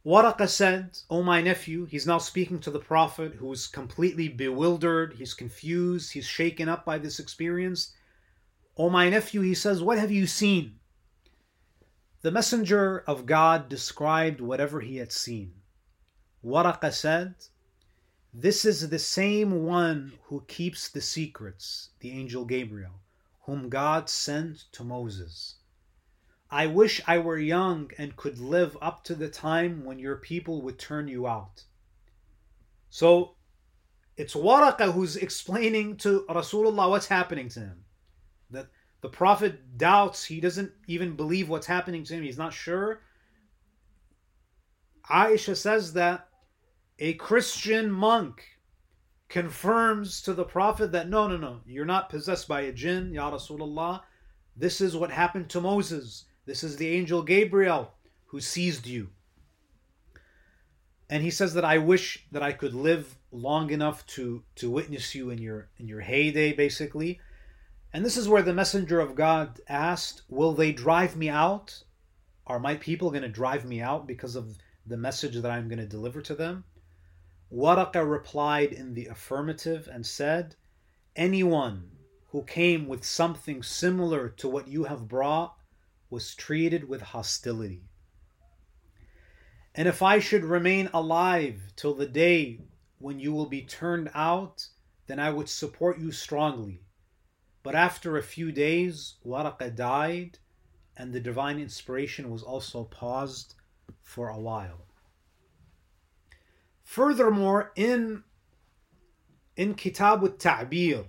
Waraqa 0.03 0.49
said, 0.49 0.97
Oh, 1.11 1.21
my 1.21 1.41
nephew, 1.41 1.85
he's 1.85 2.07
now 2.07 2.17
speaking 2.17 2.59
to 2.61 2.71
the 2.71 2.79
Prophet 2.79 3.35
who 3.35 3.51
is 3.51 3.67
completely 3.67 4.27
bewildered, 4.27 5.13
he's 5.13 5.35
confused, 5.35 6.13
he's 6.13 6.25
shaken 6.25 6.67
up 6.67 6.83
by 6.83 6.97
this 6.97 7.19
experience. 7.19 7.93
Oh, 8.75 8.89
my 8.89 9.09
nephew, 9.09 9.41
he 9.41 9.53
says, 9.53 9.83
What 9.83 9.99
have 9.99 10.09
you 10.09 10.25
seen? 10.25 10.79
The 12.23 12.31
Messenger 12.31 13.03
of 13.05 13.27
God 13.27 13.69
described 13.69 14.41
whatever 14.41 14.81
he 14.81 14.97
had 14.97 15.11
seen. 15.11 15.53
Waraqa 16.43 16.91
said, 16.91 17.35
This 18.33 18.65
is 18.65 18.89
the 18.89 18.97
same 18.97 19.65
one 19.65 20.13
who 20.23 20.43
keeps 20.47 20.89
the 20.89 21.01
secrets, 21.01 21.89
the 21.99 22.09
angel 22.11 22.45
Gabriel, 22.45 23.01
whom 23.41 23.69
God 23.69 24.09
sent 24.09 24.65
to 24.71 24.83
Moses. 24.83 25.57
I 26.51 26.67
wish 26.67 27.01
I 27.07 27.17
were 27.19 27.37
young 27.37 27.91
and 27.97 28.17
could 28.17 28.37
live 28.39 28.77
up 28.81 29.05
to 29.05 29.15
the 29.15 29.29
time 29.29 29.85
when 29.85 29.99
your 29.99 30.17
people 30.17 30.61
would 30.63 30.77
turn 30.77 31.07
you 31.07 31.25
out. 31.25 31.63
So 32.89 33.35
it's 34.17 34.33
Waraqa 34.33 34.91
who's 34.91 35.15
explaining 35.15 35.95
to 35.97 36.25
Rasulullah 36.29 36.89
what's 36.89 37.07
happening 37.07 37.47
to 37.49 37.61
him. 37.61 37.85
That 38.49 38.67
the 38.99 39.07
Prophet 39.07 39.77
doubts, 39.77 40.25
he 40.25 40.41
doesn't 40.41 40.73
even 40.87 41.15
believe 41.15 41.47
what's 41.47 41.67
happening 41.67 42.03
to 42.03 42.13
him, 42.15 42.23
he's 42.23 42.37
not 42.37 42.53
sure. 42.53 43.01
Aisha 45.09 45.55
says 45.55 45.93
that 45.93 46.27
a 46.99 47.13
Christian 47.13 47.89
monk 47.89 48.43
confirms 49.29 50.21
to 50.23 50.33
the 50.33 50.43
Prophet 50.43 50.91
that 50.91 51.07
no, 51.07 51.29
no, 51.29 51.37
no, 51.37 51.61
you're 51.65 51.85
not 51.85 52.09
possessed 52.09 52.49
by 52.49 52.61
a 52.61 52.73
jinn, 52.73 53.13
Ya 53.13 53.31
Rasulullah. 53.31 54.01
This 54.57 54.81
is 54.81 54.97
what 54.97 55.09
happened 55.09 55.49
to 55.51 55.61
Moses. 55.61 56.25
This 56.51 56.65
is 56.65 56.75
the 56.75 56.89
angel 56.89 57.23
Gabriel 57.23 57.93
who 58.25 58.41
seized 58.41 58.85
you. 58.85 59.11
And 61.09 61.23
he 61.23 61.29
says 61.29 61.53
that 61.53 61.63
I 61.63 61.77
wish 61.77 62.25
that 62.29 62.43
I 62.43 62.51
could 62.51 62.73
live 62.73 63.17
long 63.31 63.69
enough 63.69 64.05
to 64.07 64.43
to 64.55 64.69
witness 64.69 65.15
you 65.15 65.29
in 65.29 65.37
your 65.37 65.69
in 65.77 65.87
your 65.87 66.01
heyday, 66.01 66.51
basically. 66.51 67.21
And 67.93 68.03
this 68.03 68.17
is 68.17 68.27
where 68.27 68.41
the 68.41 68.53
messenger 68.53 68.99
of 68.99 69.15
God 69.15 69.61
asked, 69.69 70.23
Will 70.27 70.51
they 70.51 70.73
drive 70.73 71.15
me 71.15 71.29
out? 71.29 71.85
Are 72.45 72.59
my 72.59 72.75
people 72.75 73.11
going 73.11 73.21
to 73.21 73.29
drive 73.29 73.63
me 73.63 73.79
out 73.79 74.05
because 74.05 74.35
of 74.35 74.57
the 74.85 74.97
message 74.97 75.37
that 75.37 75.51
I'm 75.51 75.69
going 75.69 75.79
to 75.79 75.85
deliver 75.85 76.21
to 76.23 76.35
them? 76.35 76.65
Waraqa 77.49 78.05
replied 78.05 78.73
in 78.73 78.93
the 78.93 79.05
affirmative 79.05 79.87
and 79.89 80.05
said, 80.05 80.57
Anyone 81.15 81.91
who 82.31 82.43
came 82.43 82.89
with 82.89 83.05
something 83.05 83.63
similar 83.63 84.27
to 84.27 84.49
what 84.49 84.67
you 84.67 84.83
have 84.83 85.07
brought 85.07 85.55
was 86.11 86.35
treated 86.35 86.87
with 86.87 87.01
hostility. 87.01 87.81
And 89.73 89.87
if 89.87 90.01
I 90.01 90.19
should 90.19 90.43
remain 90.43 90.89
alive 90.93 91.61
till 91.75 91.93
the 91.93 92.05
day 92.05 92.59
when 92.99 93.19
you 93.19 93.31
will 93.31 93.45
be 93.45 93.61
turned 93.61 94.11
out, 94.13 94.67
then 95.07 95.19
I 95.19 95.29
would 95.29 95.49
support 95.49 95.97
you 95.99 96.11
strongly. 96.11 96.81
But 97.63 97.75
after 97.75 98.17
a 98.17 98.23
few 98.23 98.51
days, 98.51 99.15
Waraqa 99.25 99.75
died, 99.75 100.39
and 100.97 101.13
the 101.13 101.19
divine 101.19 101.59
inspiration 101.59 102.29
was 102.29 102.43
also 102.43 102.83
paused 102.83 103.55
for 104.03 104.29
a 104.29 104.39
while. 104.39 104.85
Furthermore, 106.83 107.71
in 107.75 108.23
in 109.55 109.75
Kitab 109.75 110.23
al-Ta'bir, 110.23 111.05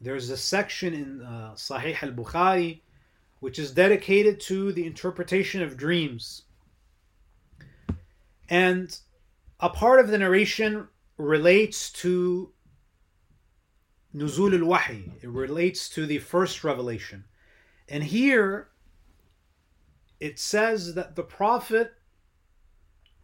there's 0.00 0.30
a 0.30 0.36
section 0.36 0.94
in 0.94 1.22
uh, 1.22 1.52
Sahih 1.54 2.02
al-Bukhari 2.02 2.80
which 3.44 3.58
is 3.58 3.72
dedicated 3.72 4.40
to 4.40 4.72
the 4.72 4.86
interpretation 4.86 5.62
of 5.62 5.76
dreams. 5.76 6.44
And 8.48 8.98
a 9.60 9.68
part 9.68 10.00
of 10.00 10.08
the 10.08 10.16
narration 10.16 10.88
relates 11.18 11.92
to 12.04 12.54
Nuzul 14.16 14.58
al-Wahi. 14.58 15.10
It 15.20 15.28
relates 15.28 15.90
to 15.90 16.06
the 16.06 16.20
first 16.20 16.64
revelation. 16.64 17.24
And 17.86 18.02
here 18.02 18.68
it 20.20 20.38
says 20.38 20.94
that 20.94 21.14
the 21.14 21.22
prophet 21.22 21.92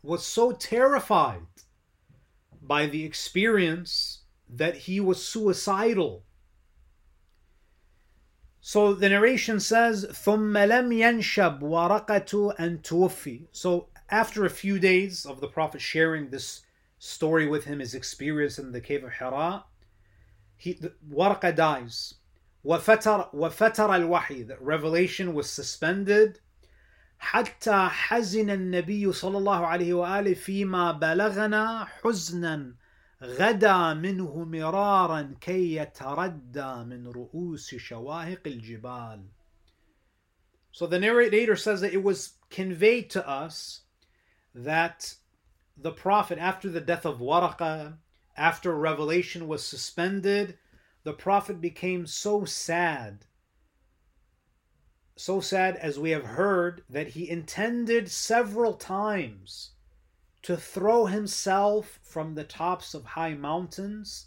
was 0.03 0.23
so 0.23 0.53
terrified 0.53 1.47
by 2.61 2.85
the 2.85 3.07
experience 3.07 4.25
that 4.51 4.77
he 4.77 5.01
was 5.01 5.25
suicidal. 5.25 6.25
So 8.62 8.94
the 8.94 9.10
narration 9.10 9.60
says, 9.60 10.06
ثُمَّ 10.06 10.54
لَمْ 10.54 10.92
يَنْشَبْ 10.92 11.60
وَرَقَةُ 11.62 12.60
أَن 12.60 12.82
تُوفِي 12.82 13.48
So 13.52 13.90
after 14.10 14.46
a 14.46 14.50
few 14.50 14.80
days 14.80 15.26
of 15.26 15.40
the 15.40 15.48
Prophet 15.48 15.82
sharing 15.82 16.30
this 16.30 16.64
story 16.98 17.48
with 17.48 17.66
him, 17.66 17.80
his 17.80 17.94
experience 17.94 18.58
in 18.58 18.72
the 18.72 18.82
cave 18.82 19.04
of 19.04 19.12
Hira, 19.12 19.66
he, 20.58 20.80
Waraqa 21.12 21.56
dies. 21.56 22.16
وَفَتَرَ, 22.66 23.34
وَفَتَرَ 23.34 23.90
الْوَحِي 23.90 24.48
The 24.48 24.58
revelation 24.60 25.34
was 25.34 25.50
suspended 25.50 26.40
حتى 27.18 27.90
حزن 27.90 28.50
النبي 28.50 29.12
صلى 29.12 29.38
الله 29.38 29.68
عليه 29.68 29.94
وآله 29.94 30.34
فيما 30.34 30.92
بلغنا 30.92 31.86
حزنا 31.86 32.76
غدا 33.23 33.95
منه 33.95 34.45
مرارا 34.45 35.35
كي 35.41 35.75
يتردى 35.75 36.85
من 36.85 37.07
رؤوس 37.07 37.75
شواهق 37.75 38.47
الجبال. 38.47 39.29
So 40.73 40.87
the 40.87 40.99
narrator 40.99 41.57
says 41.57 41.81
that 41.83 41.93
it 41.93 42.03
was 42.03 42.35
conveyed 42.49 43.11
to 43.11 43.29
us 43.29 43.83
that 44.55 45.15
the 45.77 45.93
Prophet, 45.93 46.39
after 46.39 46.69
the 46.69 46.81
death 46.81 47.05
of 47.05 47.19
Waraqa, 47.19 47.99
after 48.37 48.75
revelation 48.75 49.47
was 49.49 49.65
suspended, 49.65 50.59
the 51.05 51.13
Prophet 51.13 51.61
became 51.61 52.07
so 52.07 52.45
sad, 52.45 53.27
so 55.17 55.41
sad 55.41 55.77
as 55.77 55.99
we 55.99 56.11
have 56.11 56.25
heard 56.25 56.85
that 56.89 57.09
he 57.09 57.29
intended 57.29 58.11
several 58.11 58.75
times 58.75 59.73
to 60.43 60.57
throw 60.57 61.07
himself 61.07 61.99
from 62.03 62.35
the 62.35 62.45
tops 62.45 62.95
of 62.95 63.05
high 63.05 63.35
mountains. 63.35 64.27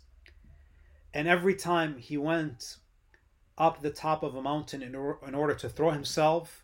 And 1.14 1.28
every 1.28 1.56
time 1.56 1.98
he 1.98 2.18
went 2.18 2.78
up 3.58 3.82
the 3.82 3.90
top 3.90 4.24
of 4.24 4.36
a 4.36 4.42
mountain 4.42 4.82
in, 4.82 4.96
or, 4.96 5.20
in 5.28 5.36
order 5.36 5.54
to 5.56 5.70
throw 5.70 5.92
himself, 5.92 6.64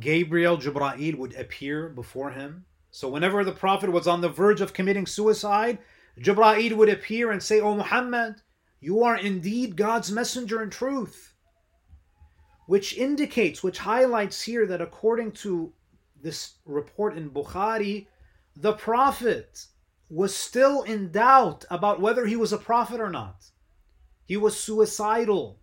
Gabriel, 0.00 0.56
Jibra'il 0.56 1.16
would 1.16 1.34
appear 1.34 1.88
before 1.88 2.30
him. 2.30 2.64
So 2.90 3.08
whenever 3.08 3.44
the 3.44 3.52
Prophet 3.52 3.90
was 3.90 4.06
on 4.06 4.20
the 4.20 4.28
verge 4.28 4.60
of 4.60 4.72
committing 4.72 5.06
suicide, 5.06 5.78
Jibra'il 6.18 6.76
would 6.76 6.88
appear 6.88 7.30
and 7.30 7.42
say, 7.42 7.60
O 7.60 7.74
Muhammad, 7.74 8.36
you 8.80 9.02
are 9.02 9.16
indeed 9.16 9.76
God's 9.76 10.10
messenger 10.10 10.62
in 10.62 10.70
truth 10.70 11.34
which 12.66 12.96
indicates, 12.96 13.62
which 13.62 13.78
highlights 13.78 14.42
here 14.42 14.66
that 14.66 14.80
according 14.80 15.32
to 15.32 15.72
this 16.22 16.54
report 16.64 17.16
in 17.16 17.30
Bukhari, 17.30 18.06
the 18.56 18.72
Prophet 18.72 19.66
was 20.08 20.34
still 20.34 20.82
in 20.82 21.10
doubt 21.10 21.64
about 21.70 22.00
whether 22.00 22.26
he 22.26 22.36
was 22.36 22.52
a 22.52 22.58
prophet 22.58 23.00
or 23.00 23.10
not. 23.10 23.44
He 24.24 24.36
was 24.36 24.58
suicidal. 24.58 25.58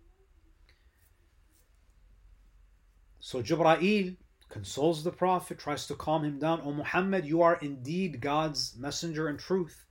So 3.20 3.42
Jibra'il 3.42 4.16
consoles 4.50 5.02
the 5.02 5.10
Prophet, 5.10 5.58
tries 5.58 5.86
to 5.86 5.94
calm 5.94 6.24
him 6.24 6.38
down. 6.38 6.60
O 6.62 6.72
Muhammad, 6.72 7.24
you 7.24 7.42
are 7.42 7.58
indeed 7.60 8.20
God's 8.20 8.76
messenger 8.76 9.28
in 9.28 9.36
truth. 9.36 9.86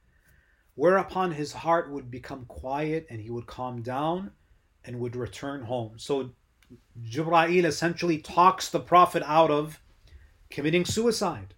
Whereupon 0.75 1.31
his 1.31 1.51
heart 1.51 1.91
would 1.91 2.09
become 2.09 2.45
quiet 2.45 3.07
and 3.09 3.19
he 3.19 3.29
would 3.29 3.45
calm 3.45 3.81
down 3.81 4.31
and 4.85 4.99
would 4.99 5.15
return 5.15 5.63
home. 5.63 5.97
So 5.97 6.31
Jibra'il 7.03 7.65
essentially 7.65 8.19
talks 8.19 8.69
the 8.69 8.79
Prophet 8.79 9.23
out 9.25 9.51
of 9.51 9.79
committing 10.53 10.85
suicide. 10.85 11.55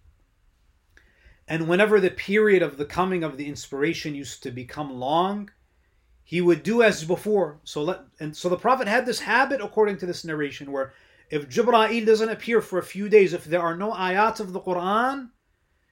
And 1.46 1.68
whenever 1.68 2.00
the 2.00 2.10
period 2.10 2.62
of 2.62 2.76
the 2.76 2.84
coming 2.84 3.22
of 3.22 3.36
the 3.36 3.46
inspiration 3.46 4.16
used 4.16 4.42
to 4.42 4.50
become 4.50 4.98
long, 4.98 5.50
he 6.24 6.40
would 6.40 6.64
do 6.64 6.82
as 6.82 7.04
before. 7.04 7.60
So 7.62 7.84
let 7.84 8.00
and 8.18 8.36
so 8.36 8.48
the 8.48 8.56
Prophet 8.56 8.88
had 8.88 9.06
this 9.06 9.20
habit, 9.20 9.60
according 9.60 9.98
to 9.98 10.06
this 10.06 10.24
narration, 10.24 10.72
where 10.72 10.92
if 11.30 11.48
Jibra'il 11.48 12.04
doesn't 12.04 12.30
appear 12.30 12.60
for 12.60 12.78
a 12.78 12.92
few 12.94 13.08
days, 13.08 13.32
if 13.32 13.44
there 13.44 13.62
are 13.62 13.76
no 13.76 13.92
ayat 13.92 14.40
of 14.40 14.52
the 14.52 14.60
Quran, 14.60 15.30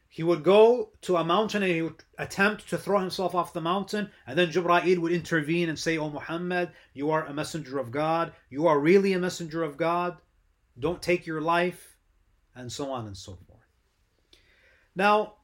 he 0.09 0.23
would 0.23 0.43
go 0.43 0.91
to 1.03 1.17
a 1.17 1.25
mountain 1.25 1.63
and 1.63 1.73
he 1.73 1.83
would 1.83 2.03
attempt 2.19 2.69
to 2.71 2.79
throw 2.79 2.99
himself 3.01 3.35
off 3.35 3.53
the 3.53 3.61
mountain, 3.61 4.11
and 4.27 4.39
then 4.39 4.51
Jibra'il 4.51 4.99
would 4.99 5.13
intervene 5.13 5.69
and 5.69 5.79
say, 5.79 5.99
Oh 5.99 6.11
Muhammad, 6.11 6.71
you 6.95 7.11
are 7.11 7.25
a 7.25 7.35
messenger 7.35 7.79
of 7.79 7.91
God, 7.91 8.33
you 8.49 8.67
are 8.67 8.79
really 8.81 9.13
a 9.13 9.19
messenger 9.19 9.63
of 9.63 9.77
God, 9.77 10.19
don't 10.79 11.03
take 11.03 11.27
your 11.27 11.41
life, 11.41 11.94
and 12.55 12.71
so 12.71 12.91
on 12.91 13.07
and 13.07 13.17
so 13.17 13.39
forth. 13.47 13.61
Now, 14.95 15.35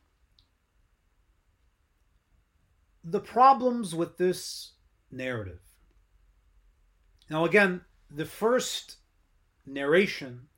the 3.03 3.20
problems 3.20 3.94
with 3.94 4.16
this 4.16 4.73
narrative. 5.11 5.61
Now, 7.29 7.44
again, 7.44 7.83
the 8.11 8.27
first 8.27 8.96
narration 9.66 10.49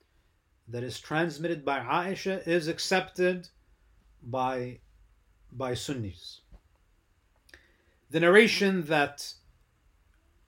that 0.68 0.82
is 0.82 1.00
transmitted 1.00 1.64
by 1.64 1.80
Aisha 1.80 2.46
is 2.46 2.68
accepted 2.68 3.48
by 4.22 4.80
by 5.50 5.74
Sunnis. 5.74 6.40
The 8.10 8.20
narration 8.20 8.84
that 8.86 9.34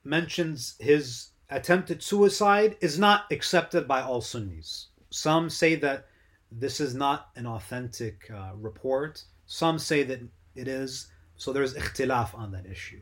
mentions 0.03 0.75
his 0.79 1.29
attempted 1.49 2.01
suicide 2.01 2.75
is 2.81 2.97
not 2.97 3.25
accepted 3.31 3.87
by 3.87 4.01
all 4.01 4.21
Sunnis. 4.21 4.87
Some 5.15 5.49
say 5.49 5.75
that 5.75 6.07
this 6.51 6.81
is 6.81 6.93
not 6.93 7.29
an 7.37 7.47
authentic 7.47 8.29
uh, 8.29 8.51
report. 8.57 9.23
Some 9.45 9.79
say 9.79 10.03
that 10.03 10.19
it 10.55 10.67
is. 10.67 11.07
So 11.37 11.53
there's 11.53 11.73
ikhtilaf 11.73 12.37
on 12.37 12.51
that 12.51 12.65
issue. 12.65 12.99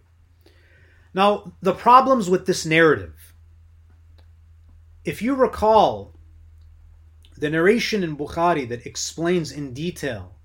Now, 1.15 1.53
the 1.63 1.73
problems 1.73 2.29
with 2.29 2.45
this 2.45 2.67
narrative. 2.67 3.33
If 5.03 5.23
you 5.23 5.33
recall 5.33 6.13
the 7.35 7.49
narration 7.49 8.03
in 8.03 8.15
Bukhari 8.15 8.69
that 8.69 8.85
explains 8.85 9.51
in 9.51 9.73
detail 9.73 10.35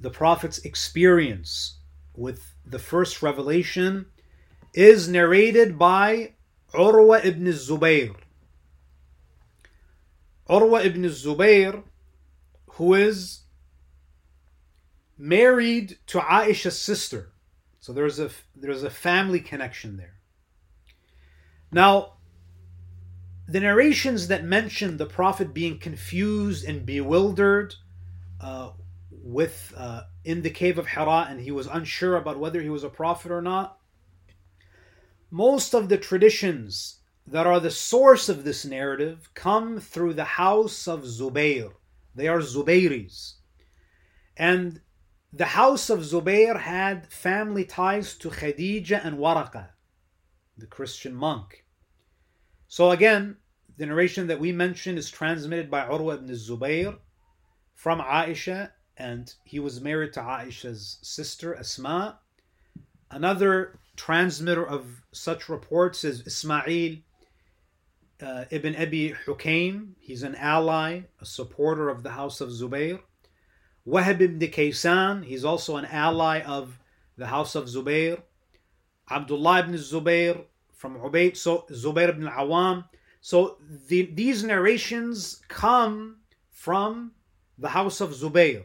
the 0.00 0.10
Prophet's 0.10 0.58
experience 0.58 1.78
with 2.16 2.52
the 2.66 2.80
first 2.80 3.22
revelation 3.22 4.06
is 4.74 5.08
narrated 5.08 5.78
by 5.78 6.34
Urwa 6.74 7.24
ibn 7.24 7.46
Zubayr. 7.46 8.16
Urwa 10.50 10.84
ibn 10.84 11.04
Zubayr, 11.04 11.84
who 12.72 12.94
is 12.94 13.42
married 15.16 15.98
to 16.08 16.18
Aisha's 16.18 16.80
sister. 16.80 17.30
So 17.78 17.92
there's 17.92 18.18
a 18.18 18.30
there's 18.56 18.82
a 18.82 18.90
family 18.90 19.40
connection 19.40 19.96
there. 19.96 20.16
Now, 21.70 22.14
the 23.46 23.60
narrations 23.60 24.26
that 24.28 24.44
mention 24.44 24.96
the 24.96 25.06
Prophet 25.06 25.54
being 25.54 25.78
confused 25.78 26.64
and 26.64 26.84
bewildered 26.84 27.76
uh, 28.40 28.70
with 29.10 29.72
uh, 29.76 30.02
in 30.24 30.42
the 30.42 30.50
cave 30.50 30.78
of 30.78 30.88
Hira 30.88 31.26
and 31.30 31.40
he 31.40 31.52
was 31.52 31.68
unsure 31.68 32.16
about 32.16 32.40
whether 32.40 32.60
he 32.60 32.70
was 32.70 32.82
a 32.82 32.88
prophet 32.88 33.30
or 33.30 33.42
not. 33.42 33.78
Most 35.30 35.74
of 35.74 35.88
the 35.88 35.96
traditions 35.96 36.99
that 37.26 37.46
are 37.46 37.60
the 37.60 37.70
source 37.70 38.28
of 38.28 38.44
this 38.44 38.64
narrative 38.64 39.30
come 39.34 39.78
through 39.78 40.14
the 40.14 40.24
house 40.24 40.88
of 40.88 41.02
Zubayr. 41.02 41.72
They 42.14 42.28
are 42.28 42.40
Zubayris. 42.40 43.34
And 44.36 44.80
the 45.32 45.46
house 45.46 45.90
of 45.90 46.00
Zubayr 46.00 46.58
had 46.58 47.12
family 47.12 47.64
ties 47.64 48.16
to 48.18 48.30
Khadija 48.30 49.04
and 49.04 49.18
Waraqa, 49.18 49.68
the 50.58 50.66
Christian 50.66 51.14
monk. 51.14 51.64
So 52.66 52.90
again, 52.90 53.36
the 53.76 53.86
narration 53.86 54.26
that 54.26 54.40
we 54.40 54.52
mentioned 54.52 54.98
is 54.98 55.10
transmitted 55.10 55.70
by 55.70 55.86
Urwa 55.86 56.14
ibn 56.14 56.28
Zubayr 56.28 56.98
from 57.74 58.00
Aisha, 58.00 58.70
and 58.96 59.32
he 59.44 59.60
was 59.60 59.80
married 59.80 60.12
to 60.14 60.20
Aisha's 60.20 60.98
sister 61.02 61.54
Asma. 61.54 62.18
Another 63.10 63.78
transmitter 63.96 64.66
of 64.66 65.02
such 65.12 65.48
reports 65.48 66.04
is 66.04 66.26
Ismail 66.26 66.98
uh, 68.22 68.44
ibn 68.50 68.76
Abi 68.76 69.14
Hukaym. 69.26 69.92
He's 69.98 70.22
an 70.22 70.34
ally, 70.36 71.02
a 71.20 71.26
supporter 71.26 71.88
of 71.88 72.02
the 72.02 72.10
house 72.10 72.40
of 72.40 72.50
Zubayr. 72.50 73.00
Wahab 73.86 74.20
ibn 74.20 74.38
Kaysan, 74.38 75.24
he's 75.24 75.44
also 75.44 75.76
an 75.76 75.86
ally 75.86 76.40
of 76.42 76.78
the 77.16 77.26
house 77.26 77.54
of 77.54 77.64
Zubayr. 77.64 78.20
Abdullah 79.10 79.60
ibn 79.60 79.74
Zubayr 79.74 80.44
from 80.72 80.98
Ubayd, 80.98 81.36
so 81.36 81.66
Zubayr 81.70 82.10
ibn 82.10 82.28
Awam. 82.28 82.84
So 83.20 83.58
the, 83.88 84.10
these 84.14 84.44
narrations 84.44 85.40
come 85.48 86.18
from 86.50 87.12
the 87.58 87.68
house 87.68 88.00
of 88.00 88.10
Zubayr. 88.10 88.64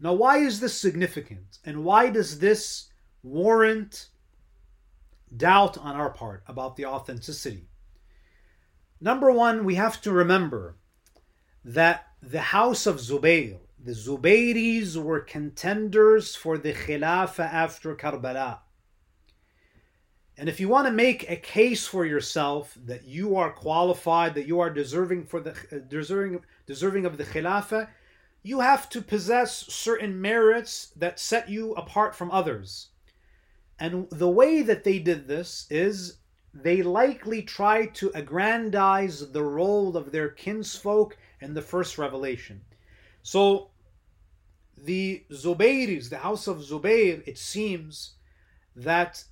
Now, 0.00 0.14
why 0.14 0.38
is 0.38 0.58
this 0.58 0.74
significant? 0.74 1.58
And 1.64 1.84
why 1.84 2.10
does 2.10 2.38
this 2.38 2.88
warrant 3.22 4.08
doubt 5.36 5.78
on 5.78 5.94
our 5.94 6.10
part 6.10 6.42
about 6.48 6.76
the 6.76 6.86
authenticity? 6.86 7.68
Number 9.02 9.32
one, 9.32 9.64
we 9.64 9.74
have 9.74 10.00
to 10.02 10.12
remember 10.12 10.76
that 11.64 12.06
the 12.22 12.40
house 12.40 12.86
of 12.86 13.00
Zubayr, 13.00 13.58
the 13.76 13.94
Zubayris 13.94 14.96
were 14.96 15.18
contenders 15.18 16.36
for 16.36 16.56
the 16.56 16.72
Khilafah 16.72 17.52
after 17.52 17.96
Karbala. 17.96 18.60
And 20.38 20.48
if 20.48 20.60
you 20.60 20.68
want 20.68 20.86
to 20.86 20.92
make 20.92 21.28
a 21.28 21.34
case 21.34 21.84
for 21.84 22.06
yourself 22.06 22.78
that 22.84 23.02
you 23.02 23.34
are 23.34 23.50
qualified, 23.50 24.36
that 24.36 24.46
you 24.46 24.60
are 24.60 24.70
deserving 24.70 25.24
for 25.24 25.40
the 25.40 25.50
uh, 25.50 25.78
deserving 25.88 26.44
deserving 26.66 27.04
of 27.04 27.18
the 27.18 27.24
Khilafah, 27.24 27.88
you 28.44 28.60
have 28.60 28.88
to 28.90 29.02
possess 29.02 29.66
certain 29.66 30.20
merits 30.20 30.92
that 30.94 31.18
set 31.18 31.48
you 31.48 31.72
apart 31.72 32.14
from 32.14 32.30
others. 32.30 32.90
And 33.80 34.08
the 34.10 34.30
way 34.30 34.62
that 34.62 34.84
they 34.84 35.00
did 35.00 35.26
this 35.26 35.66
is 35.70 36.18
they 36.54 36.82
likely 36.82 37.42
tried 37.42 37.94
to 37.96 38.10
aggrandize 38.14 39.32
the 39.32 39.42
role 39.42 39.96
of 39.96 40.12
their 40.12 40.28
kinsfolk 40.28 41.16
in 41.40 41.54
the 41.54 41.62
first 41.62 41.98
revelation. 41.98 42.60
So 43.22 43.70
the 44.76 45.24
Zubayris, 45.30 46.10
the 46.10 46.18
house 46.18 46.46
of 46.46 46.58
Zubayr, 46.58 47.22
it 47.26 47.38
seems 47.38 48.14
that 48.76 49.24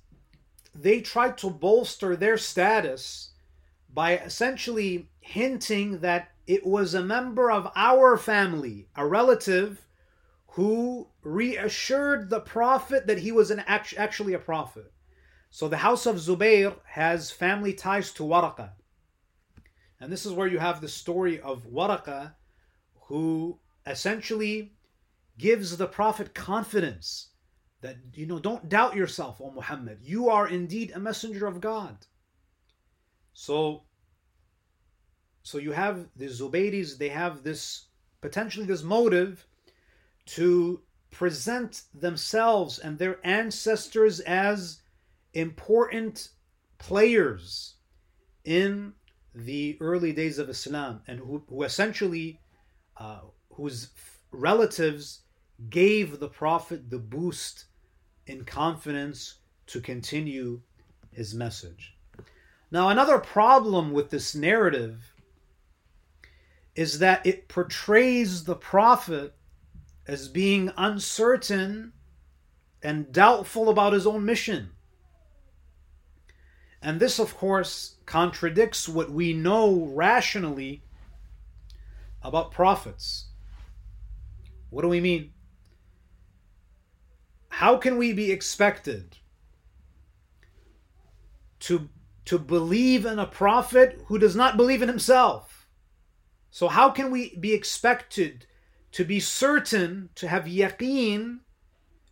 they 0.73 1.01
tried 1.01 1.37
to 1.39 1.49
bolster 1.49 2.15
their 2.15 2.37
status 2.37 3.31
by 3.93 4.17
essentially 4.17 5.09
hinting 5.19 5.99
that 5.99 6.31
it 6.47 6.65
was 6.65 6.93
a 6.93 7.03
member 7.03 7.51
of 7.51 7.71
our 7.75 8.17
family, 8.17 8.87
a 8.95 9.05
relative, 9.05 9.85
who 10.47 11.07
reassured 11.21 12.29
the 12.29 12.39
prophet 12.39 13.07
that 13.07 13.19
he 13.19 13.31
was 13.31 13.51
an 13.51 13.63
actually 13.67 14.33
a 14.33 14.39
prophet. 14.39 14.91
So 15.51 15.67
the 15.67 15.77
house 15.77 16.05
of 16.05 16.15
Zubayr 16.15 16.73
has 16.85 17.29
family 17.29 17.73
ties 17.73 18.11
to 18.13 18.23
Waraqa. 18.23 18.71
And 19.99 20.11
this 20.11 20.25
is 20.25 20.31
where 20.31 20.47
you 20.47 20.59
have 20.59 20.79
the 20.79 20.87
story 20.87 21.41
of 21.41 21.67
Waraqa, 21.67 22.33
who 23.01 23.59
essentially 23.85 24.71
gives 25.37 25.75
the 25.75 25.87
Prophet 25.87 26.33
confidence 26.33 27.27
that, 27.81 27.97
you 28.13 28.25
know, 28.25 28.39
don't 28.39 28.69
doubt 28.69 28.95
yourself, 28.95 29.41
O 29.41 29.51
Muhammad. 29.51 29.99
You 30.01 30.29
are 30.29 30.47
indeed 30.47 30.93
a 30.95 30.99
messenger 30.99 31.47
of 31.47 31.59
God. 31.59 31.97
So, 33.33 33.83
so 35.43 35.57
you 35.57 35.73
have 35.73 36.07
the 36.15 36.27
Zubayris, 36.27 36.97
they 36.97 37.09
have 37.09 37.43
this 37.43 37.87
potentially 38.21 38.65
this 38.65 38.83
motive 38.83 39.45
to 40.27 40.81
present 41.09 41.81
themselves 41.93 42.79
and 42.79 42.97
their 42.97 43.19
ancestors 43.25 44.21
as 44.21 44.80
important 45.33 46.29
players 46.77 47.75
in 48.43 48.93
the 49.33 49.77
early 49.79 50.11
days 50.11 50.39
of 50.39 50.49
Islam 50.49 51.01
and 51.07 51.19
who, 51.19 51.43
who 51.47 51.63
essentially, 51.63 52.39
uh, 52.97 53.21
whose 53.53 53.89
relatives 54.31 55.21
gave 55.69 56.19
the 56.19 56.27
Prophet 56.27 56.89
the 56.89 56.99
boost 56.99 57.65
in 58.27 58.43
confidence 58.43 59.35
to 59.67 59.79
continue 59.79 60.61
his 61.11 61.33
message. 61.33 61.95
Now, 62.71 62.89
another 62.89 63.19
problem 63.19 63.91
with 63.91 64.09
this 64.09 64.33
narrative 64.33 65.13
is 66.75 66.99
that 66.99 67.25
it 67.25 67.47
portrays 67.47 68.45
the 68.45 68.55
Prophet 68.55 69.35
as 70.07 70.27
being 70.29 70.71
uncertain 70.77 71.93
and 72.81 73.11
doubtful 73.11 73.69
about 73.69 73.93
his 73.93 74.07
own 74.07 74.25
mission. 74.25 74.71
And 76.81 76.99
this, 76.99 77.19
of 77.19 77.37
course, 77.37 77.95
contradicts 78.05 78.89
what 78.89 79.11
we 79.11 79.33
know 79.33 79.91
rationally 79.93 80.83
about 82.23 82.51
prophets. 82.51 83.27
What 84.69 84.81
do 84.81 84.87
we 84.87 85.01
mean? 85.01 85.33
How 87.49 87.77
can 87.77 87.97
we 87.97 88.13
be 88.13 88.31
expected 88.31 89.17
to, 91.59 91.89
to 92.25 92.39
believe 92.39 93.05
in 93.05 93.19
a 93.19 93.27
prophet 93.27 94.01
who 94.07 94.17
does 94.17 94.35
not 94.35 94.57
believe 94.57 94.81
in 94.81 94.87
himself? 94.87 95.67
So, 96.49 96.67
how 96.67 96.89
can 96.89 97.11
we 97.11 97.35
be 97.37 97.53
expected 97.53 98.47
to 98.93 99.05
be 99.05 99.19
certain, 99.19 100.09
to 100.15 100.27
have 100.27 100.45
yaqeen, 100.45 101.39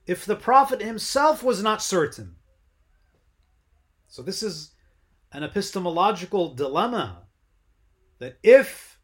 if 0.06 0.26
the 0.26 0.36
prophet 0.36 0.82
himself 0.82 1.44
was 1.44 1.62
not 1.64 1.82
certain? 1.82 2.36
So 4.10 4.24
this 4.24 4.41
is 4.41 4.72
an 5.32 5.43
epistemological 5.43 6.55
dilemma 6.55 7.28
that 8.18 8.39
if 8.41 8.99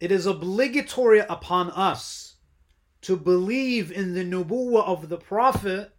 it 0.00 0.12
is 0.12 0.26
obligatory 0.26 1.20
upon 1.20 1.70
us 1.70 2.36
to 3.00 3.16
believe 3.16 3.90
in 3.90 4.14
the 4.14 4.24
nubuwa 4.24 4.84
of 4.86 5.08
the 5.08 5.16
prophet, 5.16 5.92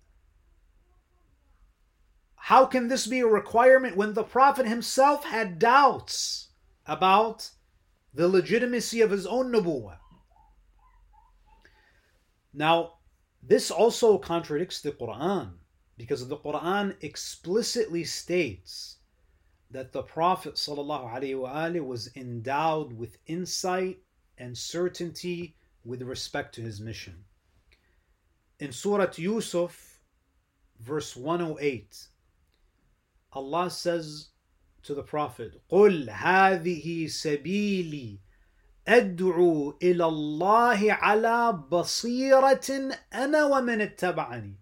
how 2.36 2.68
can 2.68 2.88
this 2.88 3.08
be 3.08 3.22
a 3.22 3.28
requirement 3.28 3.98
when 3.98 4.14
the 4.14 4.24
prophet 4.24 4.68
himself 4.68 5.26
had 5.26 5.58
doubts 5.58 6.50
about 6.86 7.50
the 8.14 8.28
legitimacy 8.28 9.02
of 9.02 9.10
his 9.10 9.26
own 9.26 9.52
nubuwa? 9.52 9.98
Now, 12.54 12.94
this 13.42 13.72
also 13.72 14.20
contradicts 14.20 14.82
the 14.82 14.92
Quran 14.92 15.54
because 15.97 16.27
the 16.27 16.37
Quran 16.37 16.97
explicitly 17.03 18.05
states 18.05 18.97
that 19.71 19.93
the 19.93 20.03
Prophet 20.03 20.55
ﷺ 20.55 21.85
was 21.85 22.11
endowed 22.17 22.93
with 22.93 23.19
insight 23.27 23.99
and 24.39 24.57
certainty 24.57 25.57
with 25.85 26.03
respect 26.03 26.55
to 26.55 26.63
his 26.63 26.81
mission. 26.81 27.25
In 28.59 28.73
Surah 28.73 29.13
Yusuf, 29.17 30.01
verse 30.81 31.17
108, 31.17 32.09
Allah 33.33 33.71
says 33.71 34.29
to 34.83 34.95
the 34.95 35.03
Prophet, 35.03 35.61
قُلْ 35.71 36.09
هذه 36.09 37.07
سبيلي 37.07 38.19
أدعو 38.89 39.79
إلى 39.83 40.05
الله 40.05 40.93
على 40.93 41.53
بصيرة 41.71 42.91
أنا 43.15 43.45
ومن 43.45 43.81
اتبعني 43.81 44.55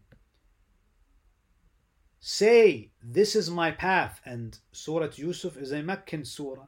Say, 2.25 2.89
This 3.03 3.35
is 3.35 3.49
my 3.49 3.71
path. 3.71 4.21
And 4.23 4.57
Surah 4.71 5.09
Yusuf 5.13 5.57
is 5.57 5.73
a 5.73 5.83
Meccan 5.83 6.23
surah. 6.23 6.67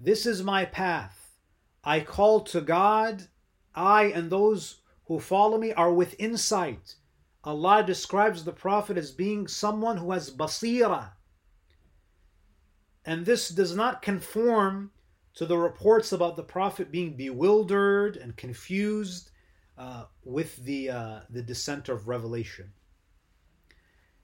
This 0.00 0.26
is 0.26 0.42
my 0.42 0.64
path. 0.64 1.36
I 1.84 2.00
call 2.00 2.40
to 2.40 2.60
God. 2.60 3.28
I 3.72 4.06
and 4.06 4.28
those 4.28 4.80
who 5.06 5.20
follow 5.20 5.58
me 5.58 5.72
are 5.74 5.92
with 5.92 6.16
insight. 6.18 6.96
Allah 7.44 7.84
describes 7.86 8.42
the 8.42 8.52
Prophet 8.52 8.98
as 8.98 9.12
being 9.12 9.46
someone 9.46 9.96
who 9.96 10.10
has 10.10 10.28
basira. 10.28 11.12
And 13.04 13.24
this 13.24 13.50
does 13.50 13.76
not 13.76 14.02
conform 14.02 14.90
to 15.34 15.46
the 15.46 15.56
reports 15.56 16.10
about 16.10 16.34
the 16.34 16.42
Prophet 16.42 16.90
being 16.90 17.16
bewildered 17.16 18.16
and 18.16 18.36
confused 18.36 19.30
uh, 19.78 20.06
with 20.24 20.56
the, 20.64 20.90
uh, 20.90 21.20
the 21.30 21.42
descent 21.42 21.88
of 21.88 22.08
revelation 22.08 22.72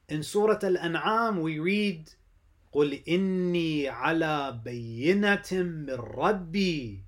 In 0.07 0.23
Surah 0.23 0.59
Al 0.63 0.77
An'am, 0.77 1.41
we 1.41 1.59
read, 1.59 2.11
قل 2.73 3.03
إني 3.07 3.87
على 3.87 4.63
بينة 4.63 5.51
من 5.51 5.97
ربي. 5.97 7.03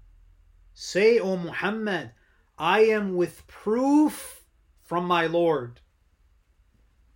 Say, 0.74 1.20
O 1.20 1.38
Muhammad, 1.38 2.12
I 2.58 2.82
am 2.82 3.16
with 3.16 3.46
proof 3.48 4.44
from 4.82 5.06
my 5.06 5.26
Lord. 5.26 5.82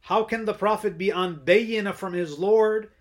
How 0.02 0.24
can 0.24 0.46
the 0.46 0.54
Prophet 0.54 0.98
be 0.98 1.12
on 1.12 1.46
bayina 1.46 1.94
from 1.94 2.14
his 2.14 2.38
Lord 2.38 2.92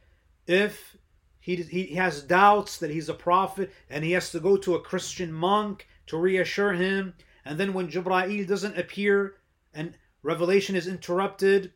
if 0.47 0.97
he, 1.41 1.57
he 1.57 1.95
has 1.97 2.23
doubts 2.23 2.79
that 2.79 2.91
he's 2.91 3.09
a 3.09 3.15
prophet 3.15 3.71
and 3.91 4.03
he 4.05 4.13
has 4.13 4.31
to 4.31 4.41
go 4.41 4.57
to 4.57 4.75
a 4.75 4.81
Christian 4.81 5.33
monk 5.33 5.87
to 6.07 6.17
reassure 6.17 6.73
him 6.73 7.15
And 7.45 7.61
then 7.61 7.75
when 7.75 7.91
Jibra'il 7.91 8.47
doesn't 8.47 8.79
appear 8.79 9.37
and 9.75 9.99
revelation 10.23 10.77
is 10.77 10.89
interrupted, 10.89 11.73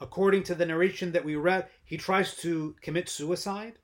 according 0.00 0.42
to 0.44 0.54
the 0.54 0.66
narration 0.66 1.12
that 1.12 1.24
we 1.24 1.36
read, 1.36 1.68
he 1.84 1.96
tries 1.96 2.36
to 2.36 2.74
commit 2.82 3.08
suicide. 3.08 3.74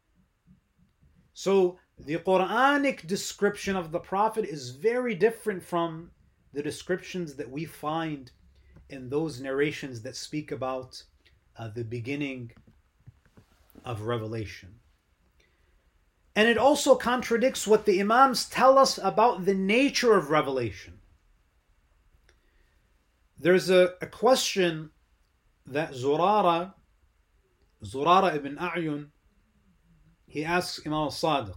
So 1.33 1.79
the 1.99 2.17
Quranic 2.17 3.07
description 3.07 3.77
of 3.77 3.93
the 3.93 4.01
Prophet 4.01 4.45
is 4.45 4.71
very 4.71 5.15
different 5.15 5.63
from 5.63 6.11
the 6.53 6.63
descriptions 6.63 7.35
that 7.37 7.51
we 7.51 7.65
find 7.65 8.31
in 8.91 9.09
those 9.09 9.41
narrations 9.41 10.03
that 10.03 10.17
speak 10.17 10.53
about 10.53 11.03
uh, 11.57 11.69
the 11.69 11.85
beginning 11.85 12.53
of 13.85 14.03
revelation. 14.03 14.75
And 16.35 16.49
it 16.49 16.59
also 16.59 16.95
contradicts 16.95 17.67
what 17.67 17.85
the 17.85 18.01
Imams 18.01 18.49
tell 18.49 18.79
us 18.79 18.99
about 18.99 19.45
the 19.45 19.55
nature 19.55 20.15
of 20.15 20.31
revelation. 20.31 20.99
There's 23.39 23.71
a, 23.71 23.95
a 24.01 24.07
question 24.07 24.91
that 25.67 25.93
Zurara, 25.93 26.75
Zurara 27.85 28.35
ibn 28.35 28.57
A'yun, 28.57 29.09
he 30.27 30.45
asks 30.45 30.81
Imam 30.87 31.05
al-Sadiq. 31.05 31.57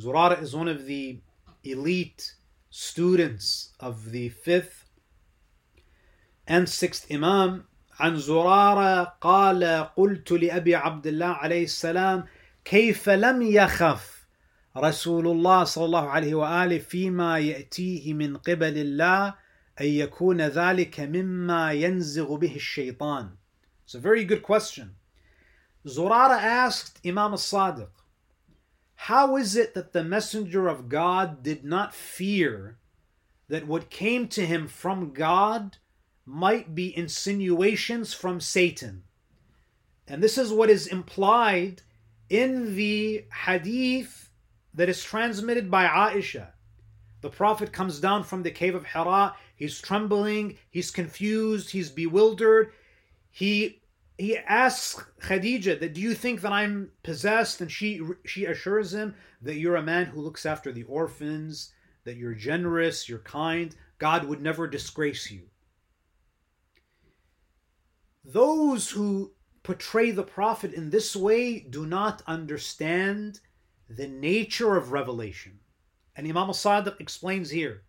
Zurara 0.00 0.42
is 0.42 0.54
one 0.54 0.68
of 0.68 0.86
the 0.86 1.20
elite 1.64 2.34
students 2.70 3.72
of 3.80 4.10
the 4.10 4.28
fifth 4.28 4.84
and 6.46 6.68
sixth 6.68 7.06
Imam. 7.10 7.66
عن 8.00 8.16
زرارة 8.16 9.04
قال 9.20 9.64
قلت 9.96 10.32
لأبي 10.32 10.74
عبد 10.74 11.06
الله 11.06 11.26
عليه 11.26 11.64
السلام 11.64 12.24
كيف 12.64 13.08
لم 13.08 13.42
يخف 13.42 14.26
رسول 14.76 15.26
الله 15.26 15.64
صلى 15.64 15.84
الله 15.84 16.08
عليه 16.08 16.34
وآله 16.34 16.78
فيما 16.78 17.38
يأتيه 17.38 18.14
من 18.14 18.36
قبل 18.36 18.78
الله 18.78 19.34
أن 19.79 19.87
يكون 19.87 20.41
ذلك 20.41 20.99
مما 20.99 21.71
ينزغ 21.73 22.35
به 22.35 22.55
الشيطان 22.55 23.29
It's 23.85 23.95
a 23.95 23.99
very 23.99 24.23
good 24.23 24.41
question. 24.41 24.95
Zurara 25.85 26.39
asked 26.41 26.99
Imam 27.05 27.31
al-Sadiq, 27.31 27.89
How 28.95 29.35
is 29.35 29.55
it 29.55 29.73
that 29.73 29.91
the 29.91 30.03
Messenger 30.03 30.67
of 30.67 30.87
God 30.87 31.43
did 31.43 31.65
not 31.65 31.93
fear 31.93 32.77
that 33.49 33.67
what 33.67 33.89
came 33.89 34.27
to 34.29 34.45
him 34.45 34.67
from 34.67 35.11
God 35.11 35.77
might 36.25 36.73
be 36.73 36.95
insinuations 36.95 38.13
from 38.13 38.39
Satan? 38.39 39.03
And 40.07 40.21
this 40.21 40.37
is 40.37 40.53
what 40.53 40.69
is 40.69 40.87
implied 40.87 41.81
in 42.29 42.75
the 42.75 43.25
hadith 43.45 44.31
that 44.73 44.87
is 44.87 45.03
transmitted 45.03 45.69
by 45.69 45.85
Aisha. 45.85 46.51
The 47.21 47.29
Prophet 47.29 47.73
comes 47.73 47.99
down 47.99 48.23
from 48.23 48.43
the 48.43 48.51
cave 48.51 48.75
of 48.75 48.85
Hira. 48.85 49.35
He's 49.56 49.80
trembling, 49.80 50.58
he's 50.70 50.90
confused, 50.90 51.70
he's 51.70 51.90
bewildered. 51.90 52.72
He 53.30 53.80
he 54.18 54.36
asks 54.38 55.04
Khadija 55.20 55.80
that 55.80 55.92
do 55.92 56.00
you 56.00 56.14
think 56.14 56.40
that 56.42 56.52
I'm 56.52 56.90
possessed 57.02 57.60
and 57.60 57.70
she 57.70 58.00
she 58.24 58.44
assures 58.44 58.94
him 58.94 59.14
that 59.42 59.56
you're 59.56 59.76
a 59.76 59.82
man 59.82 60.06
who 60.06 60.20
looks 60.20 60.46
after 60.46 60.72
the 60.72 60.84
orphans, 60.84 61.72
that 62.04 62.16
you're 62.16 62.34
generous, 62.34 63.08
you're 63.08 63.18
kind, 63.18 63.74
God 63.98 64.24
would 64.24 64.40
never 64.40 64.66
disgrace 64.66 65.30
you. 65.30 65.42
Those 68.24 68.90
who 68.90 69.32
portray 69.62 70.10
the 70.10 70.22
prophet 70.22 70.72
in 70.74 70.90
this 70.90 71.16
way 71.16 71.60
do 71.60 71.86
not 71.86 72.22
understand 72.26 73.40
the 73.88 74.06
nature 74.06 74.76
of 74.76 74.92
revelation. 74.92 75.60
And 76.14 76.26
Imam 76.26 76.48
al-Sadiq 76.48 77.00
explains 77.00 77.50
here. 77.50 77.85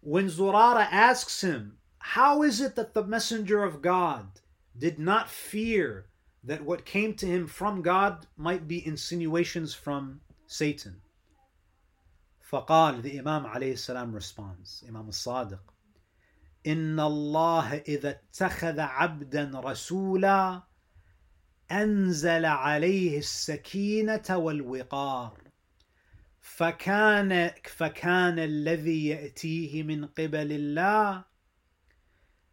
When 0.00 0.26
Zurara 0.26 0.86
asks 0.90 1.40
him, 1.40 1.78
how 1.98 2.42
is 2.42 2.60
it 2.60 2.74
that 2.76 2.94
the 2.94 3.04
messenger 3.04 3.64
of 3.64 3.80
God 3.80 4.40
did 4.76 4.98
not 4.98 5.30
fear 5.30 6.06
that 6.42 6.62
what 6.62 6.84
came 6.84 7.14
to 7.14 7.26
him 7.26 7.46
from 7.46 7.80
God 7.80 8.26
might 8.36 8.68
be 8.68 8.86
insinuations 8.86 9.74
from 9.74 10.20
Satan? 10.46 11.00
فقال 12.50 13.02
the 13.02 13.18
Imam 13.18 13.46
عليه 13.46 13.72
السلام 13.72 14.12
responds 14.12 14.84
Imam 14.86 15.06
al-Sadiq 15.06 15.60
إن 16.66 17.00
الله 17.00 17.82
إذا 17.88 18.10
اتخذ 18.10 18.80
عبدا 18.80 19.50
رسولا 19.54 20.62
أنزل 21.70 22.44
عليه 22.44 23.18
السكينة 23.18 24.24
والوقار 24.30 25.32
فكان 26.40 27.50
فكان 27.64 28.38
الذي 28.38 29.06
يأتيه 29.06 29.82
من 29.82 30.06
قبل 30.06 30.52
الله 30.52 31.24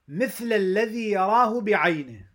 مثل 0.08 0.54
الذي 0.54 1.12
يراه 1.12 1.62
بعينه 1.62 2.28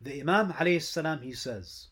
The 0.00 0.20
Imam 0.20 0.52
alayhi 0.52 0.82
salam 0.82 1.22
he 1.22 1.32
says 1.32 1.88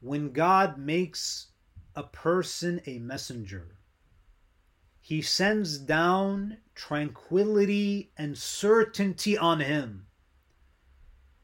when 0.00 0.32
God 0.32 0.78
makes 0.78 1.48
a 1.94 2.02
person 2.02 2.80
a 2.86 2.98
messenger 2.98 3.76
he 5.04 5.20
sends 5.20 5.78
down 5.78 6.58
tranquility 6.76 8.12
and 8.16 8.38
certainty 8.38 9.36
on 9.36 9.58
him. 9.58 10.06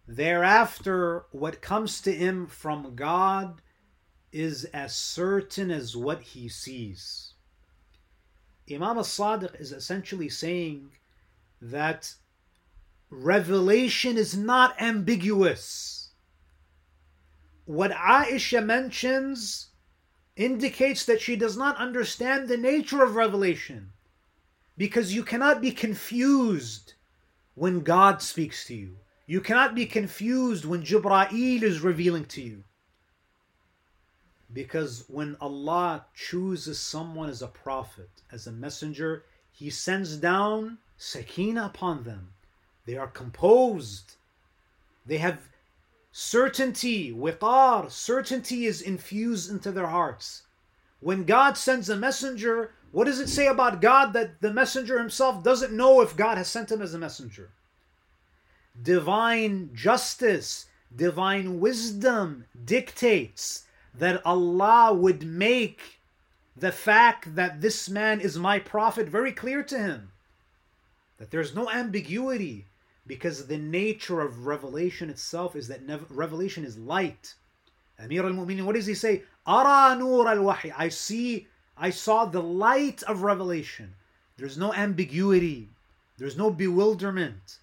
Thereafter, 0.06 1.26
what 1.32 1.60
comes 1.60 2.00
to 2.02 2.12
him 2.12 2.46
from 2.46 2.94
God 2.94 3.60
is 4.33 4.65
as 4.65 4.95
certain 4.95 5.71
as 5.71 5.95
what 5.95 6.21
he 6.21 6.49
sees. 6.49 7.33
Imam 8.69 8.97
al 8.97 9.03
Sadiq 9.03 9.59
is 9.61 9.71
essentially 9.71 10.29
saying 10.29 10.89
that 11.61 12.15
revelation 13.09 14.17
is 14.17 14.35
not 14.35 14.81
ambiguous. 14.81 16.09
What 17.65 17.91
Aisha 17.91 18.65
mentions 18.65 19.67
indicates 20.35 21.05
that 21.05 21.21
she 21.21 21.35
does 21.35 21.55
not 21.55 21.77
understand 21.77 22.47
the 22.47 22.57
nature 22.57 23.03
of 23.03 23.15
revelation 23.15 23.91
because 24.77 25.13
you 25.13 25.23
cannot 25.23 25.61
be 25.61 25.71
confused 25.71 26.93
when 27.53 27.81
God 27.81 28.21
speaks 28.21 28.65
to 28.65 28.75
you. 28.75 28.97
You 29.27 29.41
cannot 29.41 29.75
be 29.75 29.85
confused 29.85 30.65
when 30.65 30.83
Jibra'il 30.83 31.61
is 31.61 31.81
revealing 31.81 32.25
to 32.25 32.41
you. 32.41 32.63
Because 34.53 35.05
when 35.07 35.35
Allah 35.41 36.05
chooses 36.13 36.79
someone 36.79 37.29
as 37.29 37.41
a 37.41 37.47
prophet, 37.47 38.09
as 38.31 38.45
a 38.45 38.51
messenger, 38.51 39.23
He 39.51 39.69
sends 39.69 40.17
down 40.17 40.77
sakina 40.97 41.65
upon 41.65 42.03
them. 42.03 42.33
They 42.85 42.97
are 42.97 43.07
composed. 43.07 44.15
They 45.05 45.17
have 45.17 45.49
certainty, 46.11 47.11
wiqar, 47.11 47.89
certainty 47.89 48.65
is 48.65 48.81
infused 48.81 49.49
into 49.49 49.71
their 49.71 49.87
hearts. 49.87 50.43
When 50.99 51.25
God 51.25 51.57
sends 51.57 51.89
a 51.89 51.97
messenger, 51.97 52.71
what 52.91 53.05
does 53.05 53.19
it 53.19 53.27
say 53.27 53.47
about 53.47 53.81
God 53.81 54.13
that 54.13 54.39
the 54.39 54.53
messenger 54.53 54.99
himself 54.99 55.43
doesn't 55.43 55.73
know 55.73 56.01
if 56.01 56.15
God 56.15 56.37
has 56.37 56.47
sent 56.47 56.71
him 56.71 56.81
as 56.81 56.93
a 56.93 56.99
messenger? 56.99 57.49
Divine 58.81 59.71
justice, 59.73 60.67
divine 60.95 61.59
wisdom 61.59 62.45
dictates 62.63 63.65
that 63.95 64.25
Allah 64.25 64.93
would 64.93 65.23
make 65.23 65.99
the 66.55 66.71
fact 66.71 67.35
that 67.35 67.61
this 67.61 67.89
man 67.89 68.19
is 68.21 68.37
my 68.37 68.59
prophet 68.59 69.07
very 69.07 69.31
clear 69.31 69.63
to 69.63 69.77
him. 69.77 70.11
That 71.17 71.31
there's 71.31 71.55
no 71.55 71.69
ambiguity 71.69 72.65
because 73.05 73.47
the 73.47 73.57
nature 73.57 74.21
of 74.21 74.45
revelation 74.45 75.09
itself 75.09 75.55
is 75.55 75.67
that 75.67 75.81
revelation 76.09 76.63
is 76.63 76.77
light. 76.77 77.35
Amir 77.99 78.25
al-Mu'minin, 78.25 78.65
what 78.65 78.75
does 78.75 78.85
he 78.85 78.93
say? 78.93 79.23
Ara 79.45 79.95
nur 79.95 80.27
al-wahi. 80.27 80.71
I 80.77 80.89
see, 80.89 81.47
I 81.77 81.89
saw 81.89 82.25
the 82.25 82.41
light 82.41 83.03
of 83.03 83.23
revelation. 83.23 83.93
There's 84.37 84.57
no 84.57 84.73
ambiguity. 84.73 85.69
There's 86.17 86.37
no 86.37 86.49
bewilderment. 86.49 87.59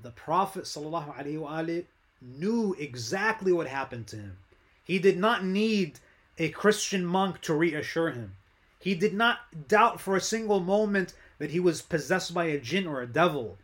The 0.00 0.10
Prophet 0.10 0.64
ﷺ 0.64 1.84
knew 2.20 2.74
exactly 2.78 3.52
what 3.52 3.66
happened 3.66 4.06
to 4.08 4.16
him. 4.16 4.36
He 4.88 4.98
did 4.98 5.18
not 5.18 5.44
need 5.44 6.00
a 6.38 6.48
Christian 6.48 7.04
monk 7.04 7.42
to 7.42 7.54
reassure 7.54 8.10
him. 8.10 8.36
He 8.80 8.94
did 8.94 9.12
not 9.12 9.68
doubt 9.68 10.00
for 10.00 10.16
a 10.16 10.20
single 10.20 10.60
moment 10.60 11.12
that 11.38 11.50
he 11.50 11.60
was 11.60 11.82
possessed 11.82 12.32
by 12.32 12.46
a 12.46 12.58
jinn 12.58 12.86
or 12.86 13.02
a 13.02 13.06
devil 13.06 13.58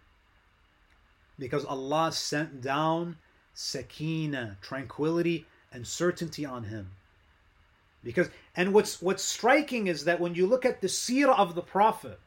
because 1.39 1.64
Allah 1.64 2.12
sent 2.12 2.61
down 2.61 3.16
sakina, 3.55 4.59
tranquility 4.61 5.47
and 5.72 5.87
certainty 5.87 6.45
on 6.45 6.64
him. 6.64 6.91
Because 8.03 8.29
and 8.55 8.75
what's 8.75 9.01
what's 9.01 9.22
striking 9.22 9.87
is 9.87 10.05
that 10.05 10.20
when 10.20 10.35
you 10.35 10.47
look 10.47 10.66
at 10.66 10.83
the 10.83 10.89
seerah 10.89 11.39
of 11.39 11.55
the 11.55 11.62
Prophet, 11.62 12.20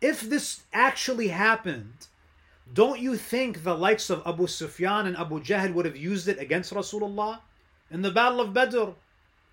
if 0.00 0.22
this 0.22 0.62
actually 0.72 1.28
happened, 1.28 2.06
don't 2.72 2.98
you 2.98 3.16
think 3.16 3.62
the 3.62 3.76
likes 3.76 4.08
of 4.08 4.22
Abu 4.26 4.46
Sufyan 4.46 5.06
and 5.06 5.18
Abu 5.18 5.40
Jahl 5.40 5.74
would 5.74 5.84
have 5.84 5.98
used 5.98 6.28
it 6.28 6.38
against 6.38 6.72
Rasulullah? 6.72 7.40
In 7.90 8.02
the 8.02 8.10
Battle 8.10 8.40
of 8.40 8.52
Badr, 8.52 8.90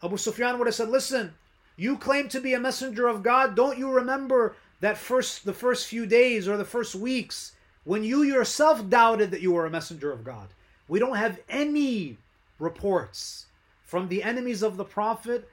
Abu 0.01 0.17
Sufyan 0.17 0.57
would 0.57 0.67
have 0.67 0.75
said, 0.75 0.89
Listen, 0.89 1.33
You 1.75 1.97
claim 1.97 2.29
to 2.29 2.39
be 2.39 2.53
a 2.53 2.59
messenger 2.59 3.07
of 3.07 3.23
God. 3.23 3.55
Don't 3.55 3.77
you 3.77 3.89
remember 3.89 4.55
that 4.79 4.97
first 4.97 5.45
the 5.45 5.53
first 5.53 5.87
few 5.87 6.05
days 6.05 6.47
or 6.47 6.57
the 6.57 6.65
first 6.65 6.93
weeks 6.93 7.53
when 7.83 8.03
you 8.03 8.23
yourself 8.23 8.89
doubted 8.89 9.31
that 9.31 9.41
you 9.41 9.53
were 9.53 9.65
a 9.65 9.71
messenger 9.71 10.11
of 10.11 10.23
God? 10.23 10.49
We 10.87 10.99
don't 10.99 11.15
have 11.15 11.39
any 11.49 12.17
reports 12.59 13.45
from 13.83 14.07
the 14.07 14.23
enemies 14.23 14.61
of 14.61 14.77
the 14.77 14.85
prophet 14.85 15.49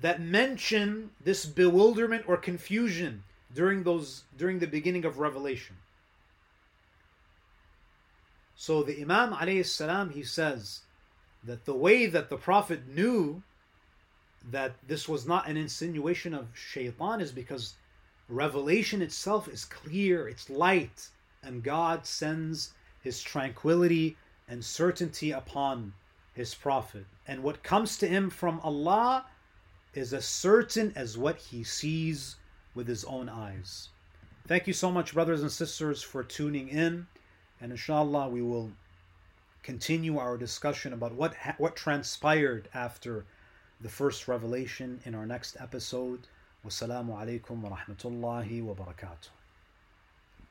that 0.00 0.20
mention 0.20 1.10
this 1.22 1.46
bewilderment 1.46 2.24
or 2.26 2.36
confusion 2.36 3.22
during 3.54 3.84
those 3.84 4.24
during 4.36 4.58
the 4.58 4.66
beginning 4.66 5.04
of 5.04 5.18
revelation. 5.18 5.76
So 8.56 8.82
the 8.82 9.00
Imam 9.00 9.32
alayhi 9.32 9.64
salam 9.64 10.10
he 10.10 10.22
says 10.22 10.80
that 11.44 11.64
the 11.64 11.74
way 11.74 12.06
that 12.06 12.30
the 12.30 12.36
Prophet 12.36 12.88
knew 12.88 13.42
that 14.50 14.74
this 14.86 15.08
was 15.08 15.26
not 15.26 15.48
an 15.48 15.56
insinuation 15.56 16.34
of 16.34 16.48
shaitan 16.54 17.20
is 17.20 17.32
because 17.32 17.74
revelation 18.28 19.02
itself 19.02 19.48
is 19.48 19.64
clear, 19.64 20.28
it's 20.28 20.50
light, 20.50 21.08
and 21.42 21.62
God 21.62 22.06
sends 22.06 22.74
his 23.02 23.22
tranquility 23.22 24.16
and 24.48 24.64
certainty 24.64 25.30
upon 25.30 25.92
his 26.34 26.54
prophet. 26.54 27.06
And 27.26 27.42
what 27.42 27.62
comes 27.62 27.96
to 27.98 28.08
him 28.08 28.28
from 28.30 28.60
Allah 28.60 29.26
is 29.94 30.12
as 30.12 30.26
certain 30.26 30.92
as 30.96 31.16
what 31.16 31.36
he 31.36 31.64
sees 31.64 32.36
with 32.74 32.88
his 32.88 33.04
own 33.04 33.28
eyes. 33.28 33.88
Thank 34.46 34.66
you 34.66 34.72
so 34.72 34.90
much, 34.90 35.14
brothers 35.14 35.42
and 35.42 35.50
sisters, 35.50 36.02
for 36.02 36.22
tuning 36.22 36.68
in. 36.68 37.06
And 37.60 37.72
inshallah, 37.72 38.28
we 38.28 38.42
will 38.42 38.72
continue 39.64 40.18
our 40.18 40.36
discussion 40.36 40.92
about 40.92 41.14
what, 41.14 41.34
ha- 41.34 41.56
what 41.58 41.74
transpired 41.74 42.68
after 42.74 43.24
the 43.80 43.88
first 43.88 44.28
revelation 44.28 45.00
in 45.04 45.14
our 45.14 45.26
next 45.26 45.56
episode. 45.58 46.28
Wassalamu 46.64 47.16
alaikum 47.18 47.62
wa 47.62 47.70
rahmatullahi 47.76 48.62
wa 48.62 48.74
barakatuh. 48.74 49.30